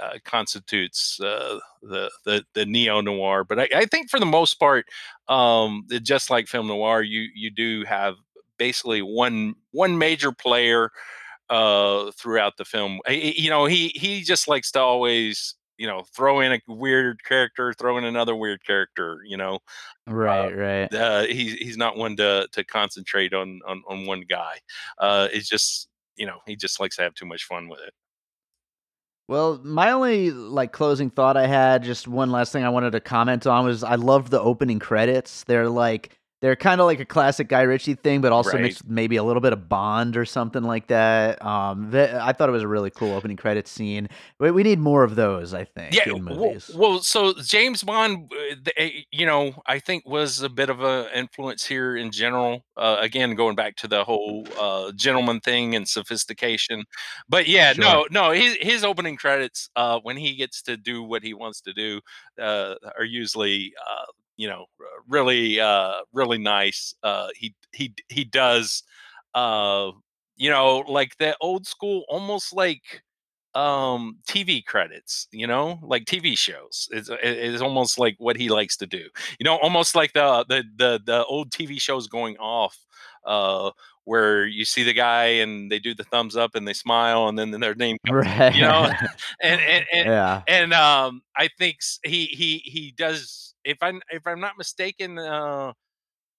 [0.00, 3.44] uh, constitutes uh, the the the neo noir.
[3.44, 4.86] But I, I think for the most part,
[5.28, 8.16] um, just like film noir, you you do have
[8.58, 10.90] basically one one major player
[11.50, 13.00] uh, throughout the film.
[13.08, 17.74] You know, he he just likes to always you know throw in a weird character,
[17.74, 19.18] throw in another weird character.
[19.26, 19.58] You know,
[20.06, 20.94] Right, right.
[20.94, 24.60] uh, he's he's not one to to concentrate on on on one guy.
[24.98, 27.92] Uh, it's just you know he just likes to have too much fun with it.
[29.28, 33.00] Well, my only like closing thought I had, just one last thing I wanted to
[33.00, 35.42] comment on was I loved the opening credits.
[35.44, 38.62] They're like they're kind of like a classic Guy Ritchie thing, but also Right.
[38.62, 41.40] mixed with maybe a little bit of Bond or something like that.
[41.42, 44.08] Um, th- I thought it was a really cool opening credits scene.
[44.40, 48.70] We, we need more of those, I think, yeah well, well so james bond uh,
[48.76, 52.96] eh, you know i think was a bit of an influence here in general uh,
[53.00, 56.82] again going back to the whole uh, gentleman thing and sophistication
[57.28, 57.84] but yeah Sure.
[57.84, 61.60] no no his, his opening credits uh, when he gets to do what he wants
[61.60, 62.00] to do
[62.40, 64.66] uh, are usually uh, you know
[65.08, 68.82] really uh, really nice uh, he he he does
[69.34, 69.90] uh,
[70.36, 73.02] you know like the old school almost like
[73.54, 78.78] um tv credits you know like tv shows it's, it's almost like what he likes
[78.78, 82.78] to do you know almost like the the the, the old tv shows going off
[83.26, 83.70] uh
[84.04, 87.38] where you see the guy and they do the thumbs up and they smile and
[87.38, 88.54] then their name comes right.
[88.54, 88.90] you know
[89.42, 90.42] and and, and yeah.
[90.48, 95.72] and um i think he he he does if i'm if i'm not mistaken uh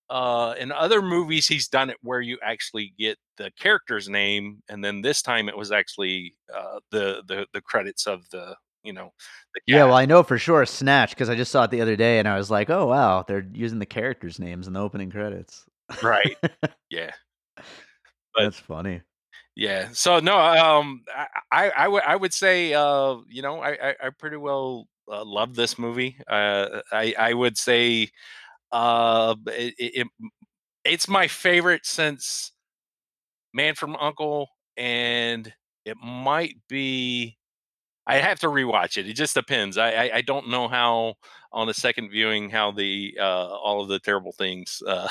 [0.09, 4.83] uh in other movies he's done it where you actually get the character's name and
[4.83, 9.11] then this time it was actually uh the the the credits of the you know
[9.55, 9.95] the Yeah, well.
[9.95, 12.37] I know for sure Snatch because I just saw it the other day and I
[12.37, 15.63] was like, oh, wow, they're using the characters' names in the opening credits.
[16.03, 16.35] right
[16.89, 17.11] yeah
[18.35, 19.01] but- That's funny.
[19.55, 23.71] yeah so no um i i, I would i would say uh you know i
[23.89, 28.09] i, I pretty well uh, love this movie uh i i would say
[28.71, 30.07] uh it, it, it
[30.85, 32.51] it's my favorite since
[33.53, 34.45] man from U.N.C.L.E
[34.77, 35.53] and
[35.85, 37.37] it might be
[38.07, 41.15] i have to rewatch it it just depends i i, I don't know how
[41.51, 45.07] on a second viewing how the uh all of the terrible things uh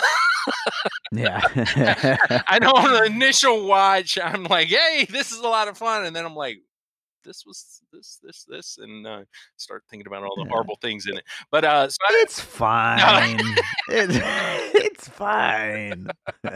[1.12, 1.40] Yeah.
[2.48, 6.04] I know on the initial watch, I'm like, "Hey, this is a lot of fun,"
[6.04, 6.58] and then I'm like,
[7.24, 9.22] "This was this, this, this," and uh,
[9.56, 10.50] start thinking about all the Yeah.
[10.50, 11.24] horrible things in it.
[11.50, 13.40] But uh, so I, It's fine.
[13.88, 14.16] it's,
[14.74, 16.08] it's fine.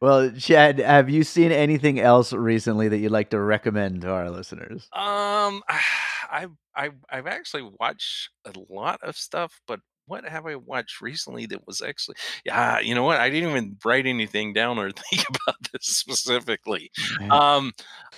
[0.00, 4.30] well, Chad, have you seen anything else recently that you'd like to recommend to our
[4.30, 4.88] listeners?
[4.92, 5.62] um,
[6.30, 9.80] I've I've I've actually watched a lot of stuff, but
[10.12, 12.16] what have I watched recently that was actually?
[12.44, 13.18] Yeah, you know what?
[13.18, 16.90] I didn't even write anything down or think about this specifically.
[17.18, 17.28] Yeah.
[17.28, 17.72] um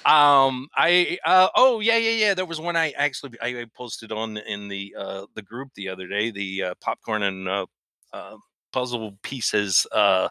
[0.05, 4.11] um i uh oh yeah yeah yeah there was one i actually i I posted
[4.11, 7.67] on in the uh the group the other day the uh, popcorn and uh,
[8.13, 8.37] uh
[8.75, 10.29] puzzle pieces uh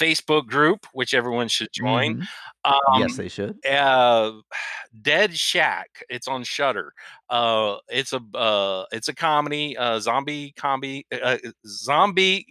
[0.00, 2.26] facebook group which everyone should join Mhm.
[2.64, 3.58] um yes, they should.
[3.66, 4.32] uh
[5.02, 6.92] dead shack it's on Shudder
[7.30, 12.46] uh it's a uh it's a comedy uh zombie comedy uh, zombie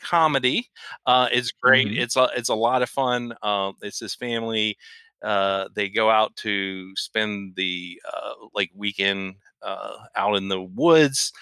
[0.00, 0.68] comedy
[1.06, 2.02] uh it's great Mhm.
[2.02, 4.76] it's a it's a lot of fun um it's this family
[5.22, 11.32] uh they go out to spend the uh like weekend uh out in the woods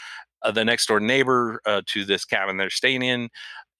[0.43, 3.29] uh, the next door neighbor uh, to this cabin they're staying in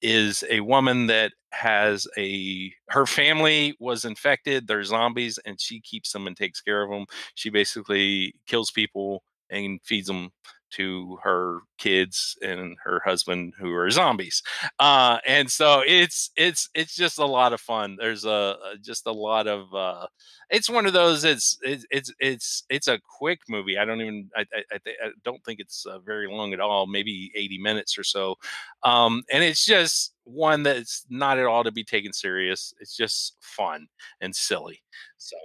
[0.01, 6.11] is a woman that has a her family was infected they're zombies and she keeps
[6.11, 7.05] them and takes care of them
[7.35, 10.29] she basically kills people and feeds them
[10.71, 14.41] to her kids and her husband who are zombies.
[14.79, 17.97] Uh and so it's it's it's just a lot of fun.
[17.99, 20.07] There's a, just a lot of uh
[20.49, 23.77] it's one of those it's it's it's it's, it's a quick movie.
[23.77, 26.87] I don't even i i, I, I don't think it's uh, very long at all
[26.87, 28.35] maybe 80 minutes or so.
[28.83, 32.73] Um and it's just one that's not at all to be taken serious.
[32.79, 33.87] It's just fun
[34.21, 34.81] and silly.
[35.17, 35.37] So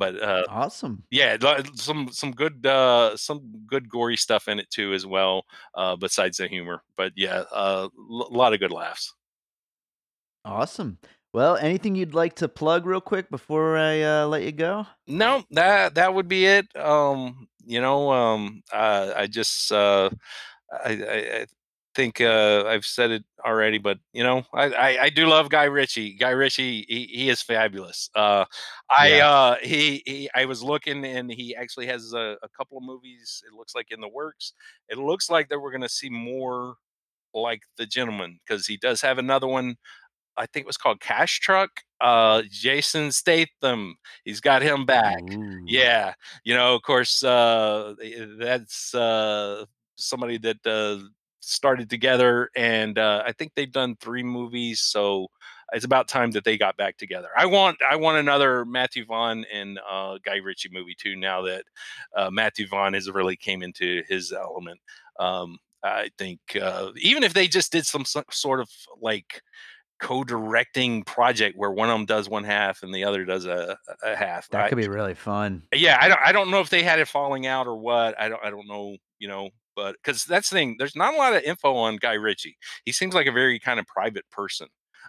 [0.00, 1.06] but uh, Awesome.
[1.10, 1.36] yeah,
[1.76, 5.44] some some good uh, some good gory stuff in it too as well.
[5.74, 9.14] Uh, besides the humor, but yeah, a uh, l- lot of good laughs.
[10.44, 10.98] Awesome.
[11.32, 14.86] Well, anything you'd like to plug real quick before I uh, let you go?
[15.06, 16.74] No, that that would be it.
[16.76, 20.10] Um, you know, um, uh, I just uh,
[20.72, 21.46] I, I, I
[21.94, 25.64] think uh, I've said it already, but you know, I, I, I do love Guy
[25.64, 26.14] Ritchie.
[26.14, 28.10] Guy Ritchie, he, he is fabulous.
[28.14, 28.44] Uh,
[28.90, 29.28] I Yeah.
[29.28, 33.42] uh, he, he I was looking, and he actually has a, a couple of movies.
[33.46, 34.52] It looks like in the works.
[34.88, 36.76] It looks like that we're going to see more
[37.32, 39.76] like the gentleman because he does have another one
[40.36, 41.70] I think it was called Cash Truck.
[42.00, 45.22] Uh, Jason Statham, he's got him back.
[45.30, 45.64] Ooh.
[45.66, 46.14] Yeah,
[46.44, 49.66] you know, of course, uh, eh, that's uh,
[49.96, 51.06] somebody that uh,
[51.40, 54.80] started together, and uh, I think they've done three movies.
[54.80, 55.28] So
[55.72, 57.28] it's about time that they got back together.
[57.36, 61.16] I want, I want another Matthew Vaughn and uh, Guy Ritchie movie too.
[61.16, 61.64] Now that
[62.16, 64.80] uh, Matthew Vaughn has really came into his element,
[65.18, 68.68] um, I think uh, even if they just did some so- sort of
[69.00, 69.42] like
[70.00, 74.16] co-directing project where one of them does one half and the other does a, a
[74.16, 74.48] half.
[74.48, 75.62] That I- could be really fun.
[75.74, 78.18] yeah, I don't I don't know if they had it falling out or what.
[78.20, 79.50] I don't I don't know, you know,
[79.80, 80.76] but because that's the thing.
[80.78, 82.56] There's not a lot of info on Guy Ritchie.
[82.84, 84.68] He seems like a very kind of private person.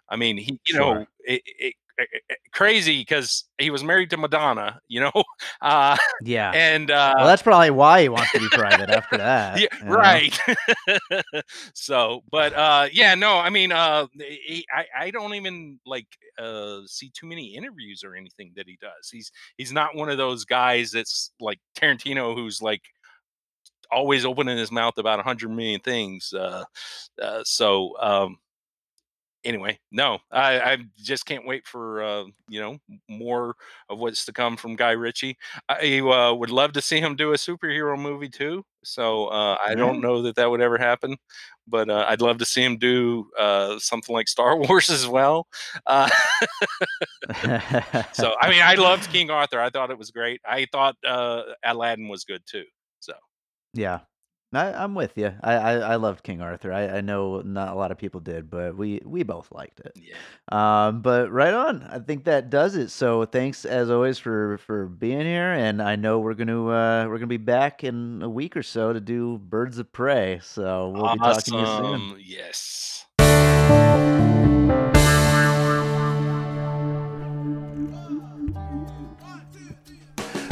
[0.09, 1.07] I mean, he you know Sure.
[1.25, 5.23] it, it, it- it- crazy because he was married to Madonna, you know,
[5.61, 6.51] uh, Yeah.
[6.53, 9.59] and uh, well, that's probably why he wants to be private after that.
[9.61, 10.37] yeah, right.
[11.73, 16.07] so, but uh, yeah, no, I mean, uh, he, I I don't even like
[16.41, 19.09] uh see too many interviews or anything that he does.
[19.11, 22.81] He's he's not one of those guys that's like Tarantino, who's like
[23.91, 26.33] always opening his mouth about a hundred million things.
[26.33, 26.63] Uh,
[27.21, 28.37] uh, so um,
[29.43, 32.77] anyway, no, I, I just can't wait for uh, you know
[33.09, 33.55] more
[33.89, 35.37] of what's to come from Guy Ritchie.
[35.69, 38.63] I uh, would love to see him do a superhero movie too.
[38.83, 41.17] So uh, I don't know that that would ever happen,
[41.67, 45.47] but uh, I'd love to see him do uh, something like Star Wars as well.
[45.85, 46.09] Uh,
[48.13, 49.59] so I mean, I loved King Arthur.
[49.59, 50.41] I thought it was great.
[50.45, 52.65] I thought uh, Aladdin was good too.
[53.73, 53.99] Yeah.
[54.53, 55.31] I, I'm with you.
[55.41, 56.73] I, I, I loved King Arthur.
[56.73, 59.93] I, I know not a lot of people did, but we, we both liked it.
[59.95, 60.17] yeah,
[60.49, 61.83] Um, but right on.
[61.83, 62.89] I think that does it.
[62.89, 65.53] So thanks as always for for being here.
[65.53, 68.91] And I know we're gonna uh, we're gonna be back in a week or so
[68.91, 70.41] to do Birds of Prey.
[70.43, 71.85] So we'll be talking to you soon.
[71.85, 72.17] awesome.
[72.19, 73.05] Yes.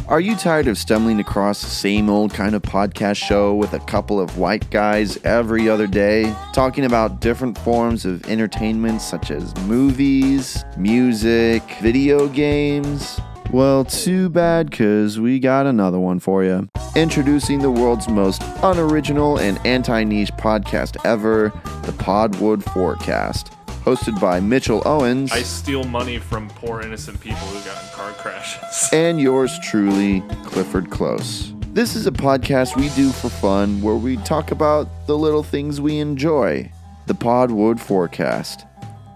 [0.09, 3.79] Are you tired of stumbling across the same old kind of podcast show with a
[3.81, 9.55] couple of white guys every other day, talking about different forms of entertainment such as
[9.67, 13.21] movies, music, video games?
[13.51, 16.67] Well, too bad, because we got another one for you.
[16.95, 21.49] Introducing the world's most unoriginal and anti niche podcast ever,
[21.83, 23.51] the Podwood Forecast.
[23.89, 25.31] Hosted by Mitchell Owens.
[25.31, 28.87] I steal money from poor innocent people who got in car crashes.
[28.93, 31.55] and yours truly, Clifford Close.
[31.73, 35.81] This is a podcast we do for fun where we talk about the little things
[35.81, 36.71] we enjoy.
[37.07, 38.63] The Podwood Forecast.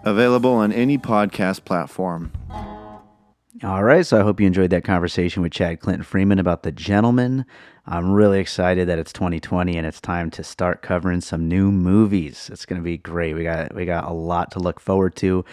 [0.05, 2.31] Available on any podcast platform.
[3.63, 6.71] All right, so I hope you enjoyed that conversation with Chad Clinton Freeman about The
[6.71, 7.45] Gentleman.
[7.85, 12.49] I'm really excited that it's 2020 and it's time to start covering some new movies.
[12.51, 13.33] It's going to be great.
[13.33, 15.43] We got we got a lot to look forward to,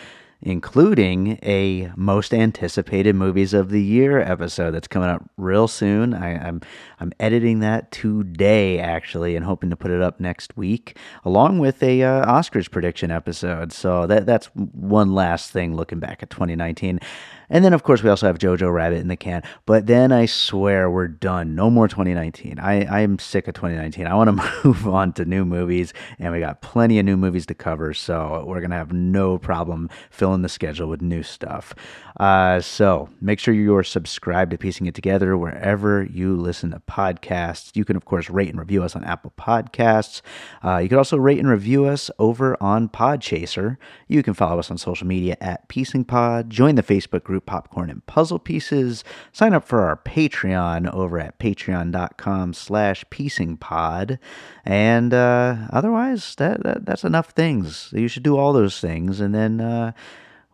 [0.41, 6.15] including a most anticipated movies of the year episode that's coming up real soon.
[6.15, 6.61] I, I'm
[7.01, 11.83] I'm editing that today actually, and hoping to put it up next week, along with
[11.83, 13.73] a uh, Oscars prediction episode.
[13.73, 17.01] So that that's one last thing looking back at 2019.
[17.51, 19.43] And then, of course, we also have Jojo Rabbit in the can.
[19.67, 21.55] But then I swear we're done.
[21.57, 22.59] No more 2019.
[22.61, 24.07] I, I am sick of 2019.
[24.07, 27.47] I want to move on to new movies, and we got plenty of new movies
[27.47, 27.93] to cover.
[27.93, 31.75] So we're going to have no problem filling the schedule with new stuff.
[32.21, 37.75] Uh, so make sure you're subscribed to Piecing It Together wherever you listen to podcasts.
[37.75, 40.21] You can, of course, rate and review us on Apple Podcasts.
[40.63, 43.79] Uh, you can also rate and review us over on Podchaser.
[44.07, 46.51] You can follow us on social media at Piecing Pod.
[46.51, 49.03] Join the Facebook group Popcorn and Puzzle Pieces.
[49.33, 54.19] Sign up for our Patreon over at patreon.com slash piecingpod.
[54.67, 57.89] And uh, otherwise, that, that that's enough things.
[57.93, 59.21] You should do all those things.
[59.21, 59.93] And then uh,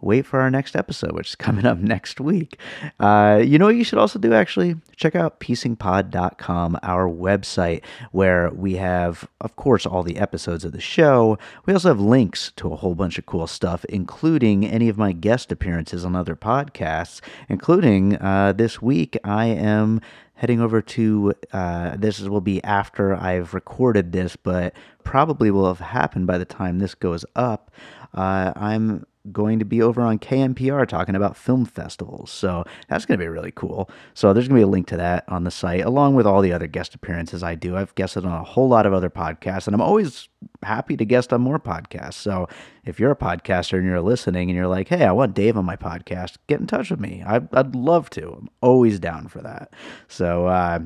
[0.06, 2.58] wait for our next episode, which is coming up next week.
[2.98, 4.76] Uh, you know what you should also do, actually?
[4.96, 10.80] Check out piecingpod.com, our website, where we have, of course, all the episodes of the
[10.80, 11.38] show.
[11.66, 15.12] We also have links to a whole bunch of cool stuff, including any of my
[15.12, 20.00] guest appearances on other podcasts, including uh, this week, I am
[20.36, 25.80] heading over to uh, this will be after I've recorded this, but probably will have
[25.80, 27.70] happened by the time this goes up.
[28.14, 32.30] Uh, I'm going to be over on KNPR talking about film festivals.
[32.30, 33.90] So that's going to be really cool.
[34.14, 36.40] So there's going to be a link to that on the site, along with all
[36.40, 37.76] the other guest appearances I do.
[37.76, 40.28] I've guested on a whole lot of other podcasts, and I'm always
[40.62, 42.14] happy to guest on more podcasts.
[42.14, 42.48] So
[42.84, 45.64] if you're a podcaster and you're listening and you're like, hey, I want Dave on
[45.64, 47.22] my podcast, get in touch with me.
[47.26, 48.32] I'd, I'd love to.
[48.32, 49.72] I'm always down for that.
[50.08, 50.80] So, uh,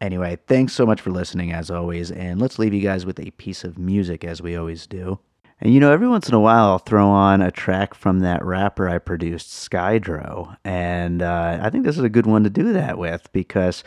[0.00, 3.30] Anyway, thanks so much for listening as always, and let's leave you guys with a
[3.30, 5.20] piece of music as we always do.
[5.62, 8.44] And you know, every once in a while, I'll throw on a track from that
[8.44, 12.72] rapper I produced, Skydro, and uh, I think this is a good one to do
[12.72, 13.84] that with because,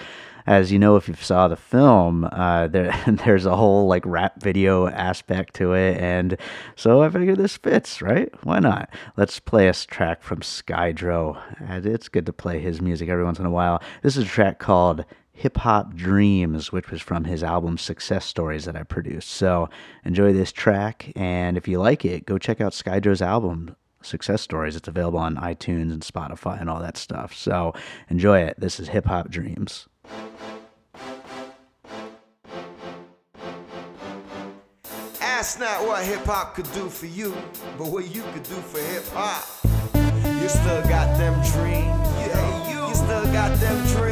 [0.48, 2.96] as you know, if you saw the film, uh, there
[3.26, 6.38] there's a whole like rap video aspect to it, and
[6.78, 8.30] so I figured this fits, right?
[8.46, 8.90] Why not?
[9.18, 13.38] Let's play a track from Skydro, and it's good to play his music every once
[13.40, 13.84] in a while.
[14.02, 15.04] This is a track called
[15.36, 19.30] Hip Hop Dreams, which was from his album Success Stories that I produced.
[19.30, 19.70] So
[20.06, 24.78] enjoy this track, and if you like it, go check out Skydro's album Success Stories.
[24.78, 27.36] It's available on iTunes and Spotify and all that stuff.
[27.36, 27.74] So
[28.10, 28.60] enjoy it.
[28.60, 29.88] This is Hip Hop Dreams.
[35.20, 37.36] Ask not what hip hop could do for you,
[37.78, 39.44] but what you could do for hip hop.
[40.42, 42.10] You still got them dreams.
[42.26, 42.88] Yeah.
[42.88, 44.06] You still got them dreams.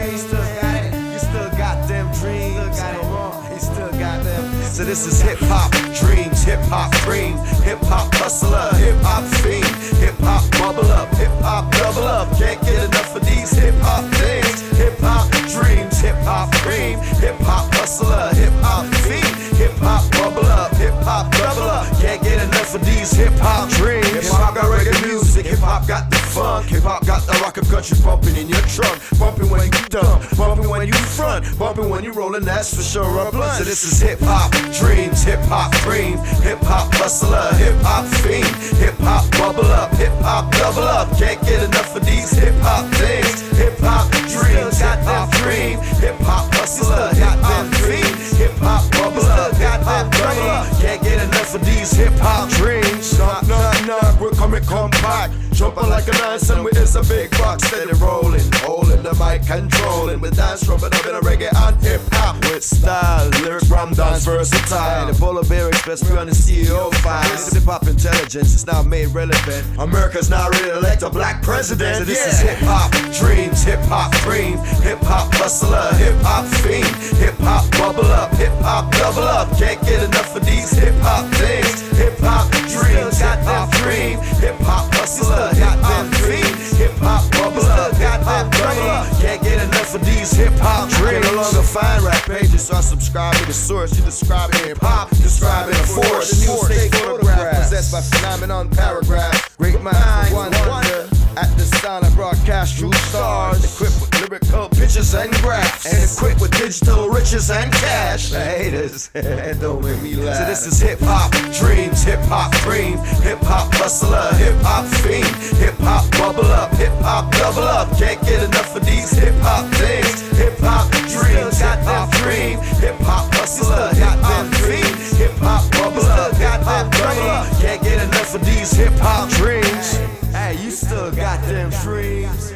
[4.74, 9.64] So this is hip hop dreams, hip hop dream, hip hop hustler, hip hop fiend,
[10.02, 12.28] hip hop bubble up, hip hop double up.
[12.40, 14.62] Can't get enough of these hip hop things.
[14.80, 19.30] Hip hop dreams, hip hop dream, hip hop hustler, hip hop fiend,
[19.62, 21.86] hip hop bubble up, hip hop double up.
[22.02, 24.10] Can't get enough of these hip hop dreams.
[24.10, 27.58] Hip hop got reggae music, hip hop got the funk, hip hop got the rock
[27.58, 31.90] of country bumping in your trunk, bumping when you dumb, bumping when you front, bumping
[31.90, 32.44] when you rolling.
[32.44, 33.58] That's for sure a blunt.
[33.58, 38.50] So this is hip hop dreams, hip hop dream, hip hop hustler, hip hop fiend,
[38.82, 41.08] hip hop bubble up, hip hop double up.
[41.18, 43.42] Can't get enough of these hip hop things.
[43.58, 49.26] Hip hop dreams, hip hop dream, hip hop hustler, hip hop fiend, hip hop bubble
[49.38, 50.66] up, hip hop double up.
[50.82, 53.18] Can't get enough of these hip hop dreams.
[53.20, 55.34] Knock, knock, knock, we're coming compact.
[55.54, 60.22] Jumping like a and with is a big box steady rolling, holding the mic controlling.
[60.22, 62.23] With dance rubbing up in a reggae and hip hop
[62.64, 65.12] style, lyric ram dance versatile.
[65.12, 67.22] The polar bear express we on the CEO file.
[67.32, 69.66] This hip hop intelligence is now made relevant.
[69.80, 71.98] America's now ready to elect a black president.
[71.98, 76.88] So this is hip hop dreams, hip hop dream, hip hop hustler, hip hop fiend,
[77.18, 79.50] hip hop bubble up, hip hop double up.
[79.58, 81.82] Can't get enough of these hip hop things.
[81.98, 87.66] Hip hop dreams, hip hop dream, hip hop hustler, hip hop fiend, hip hop bubble
[87.66, 89.06] up, hip hop double up.
[89.22, 91.26] Can't get enough of these hip hop dreams.
[91.26, 93.98] No longer find rap pages, so I subscribe to the source.
[93.98, 96.32] You describe it in pop, describe it in force.
[96.32, 99.58] The new state photograph possessed by phenomenon paragraph.
[99.58, 101.23] Great mind, one wonder.
[101.36, 106.40] At the sound I broadcast true stars, equipped with lyrical pictures and graphs, and equipped
[106.40, 108.30] with digital riches and cash.
[108.30, 109.08] The haters,
[109.60, 110.38] don't make me laugh.
[110.38, 115.26] So this is hip hop dreams, hip hop dream, hip hop hustler, hip hop fiend,
[115.58, 117.90] hip hop bubble up, hip hop double up.
[117.98, 120.38] Can't get enough of these hip hop things.
[120.38, 126.04] Hip hop dreams, hip hop dream, hip hop hustler, hip hop fiend, hip hop bubble
[126.04, 127.62] hop double up.
[127.62, 129.98] Can't get enough of these hip hop dreams.
[130.32, 132.54] Hey, you still got them dreams.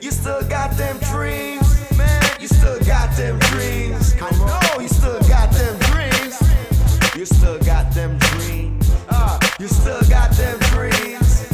[0.00, 1.66] You still got them dreams.
[1.96, 4.14] Man, you still got them dreams.
[4.20, 6.38] I know you still got them dreams.
[7.16, 8.90] You still got them dreams.
[9.08, 11.46] Uh, you still got them dreams.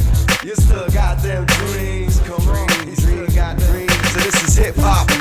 [0.43, 2.19] You still got them dreams.
[2.21, 4.09] Come on, you still got dreams.
[4.11, 5.18] So this is hip hop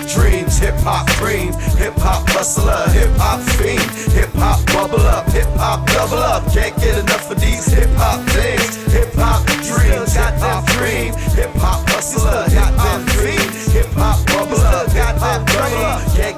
[0.68, 3.80] hip hop dream, hip hop hustler, hip hop fiend,
[4.12, 6.44] hip hop bubble up, hip hop double up.
[6.52, 8.76] Can't get enough of these hip hop things.
[8.92, 14.60] Hip hop dreams, hip hop dream, hip hop hustler, hip hop fiend, hip hop bubble
[14.60, 16.00] up, hip hop double up.
[16.16, 16.37] Can't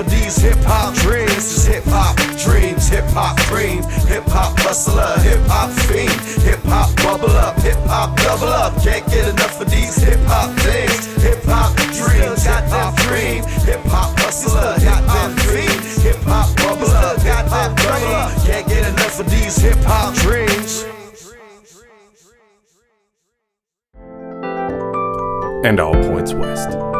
[0.00, 1.34] of these hip hop dreams.
[1.34, 6.10] This is hip hop dreams, hip hop dream, hip hop hustler, hip hop fiend,
[6.42, 8.74] hip hop bubble up, hip hop double up.
[8.82, 11.22] Can't get enough of these hip hop things.
[11.22, 16.90] Hip hop dreams, hip hop dream, hip hop hustler, hip hop fiend, hip hop bubble
[17.02, 18.30] up, hip hop double up.
[18.46, 20.84] Can't get enough of these hip hop dreams.
[25.64, 26.97] and all points west.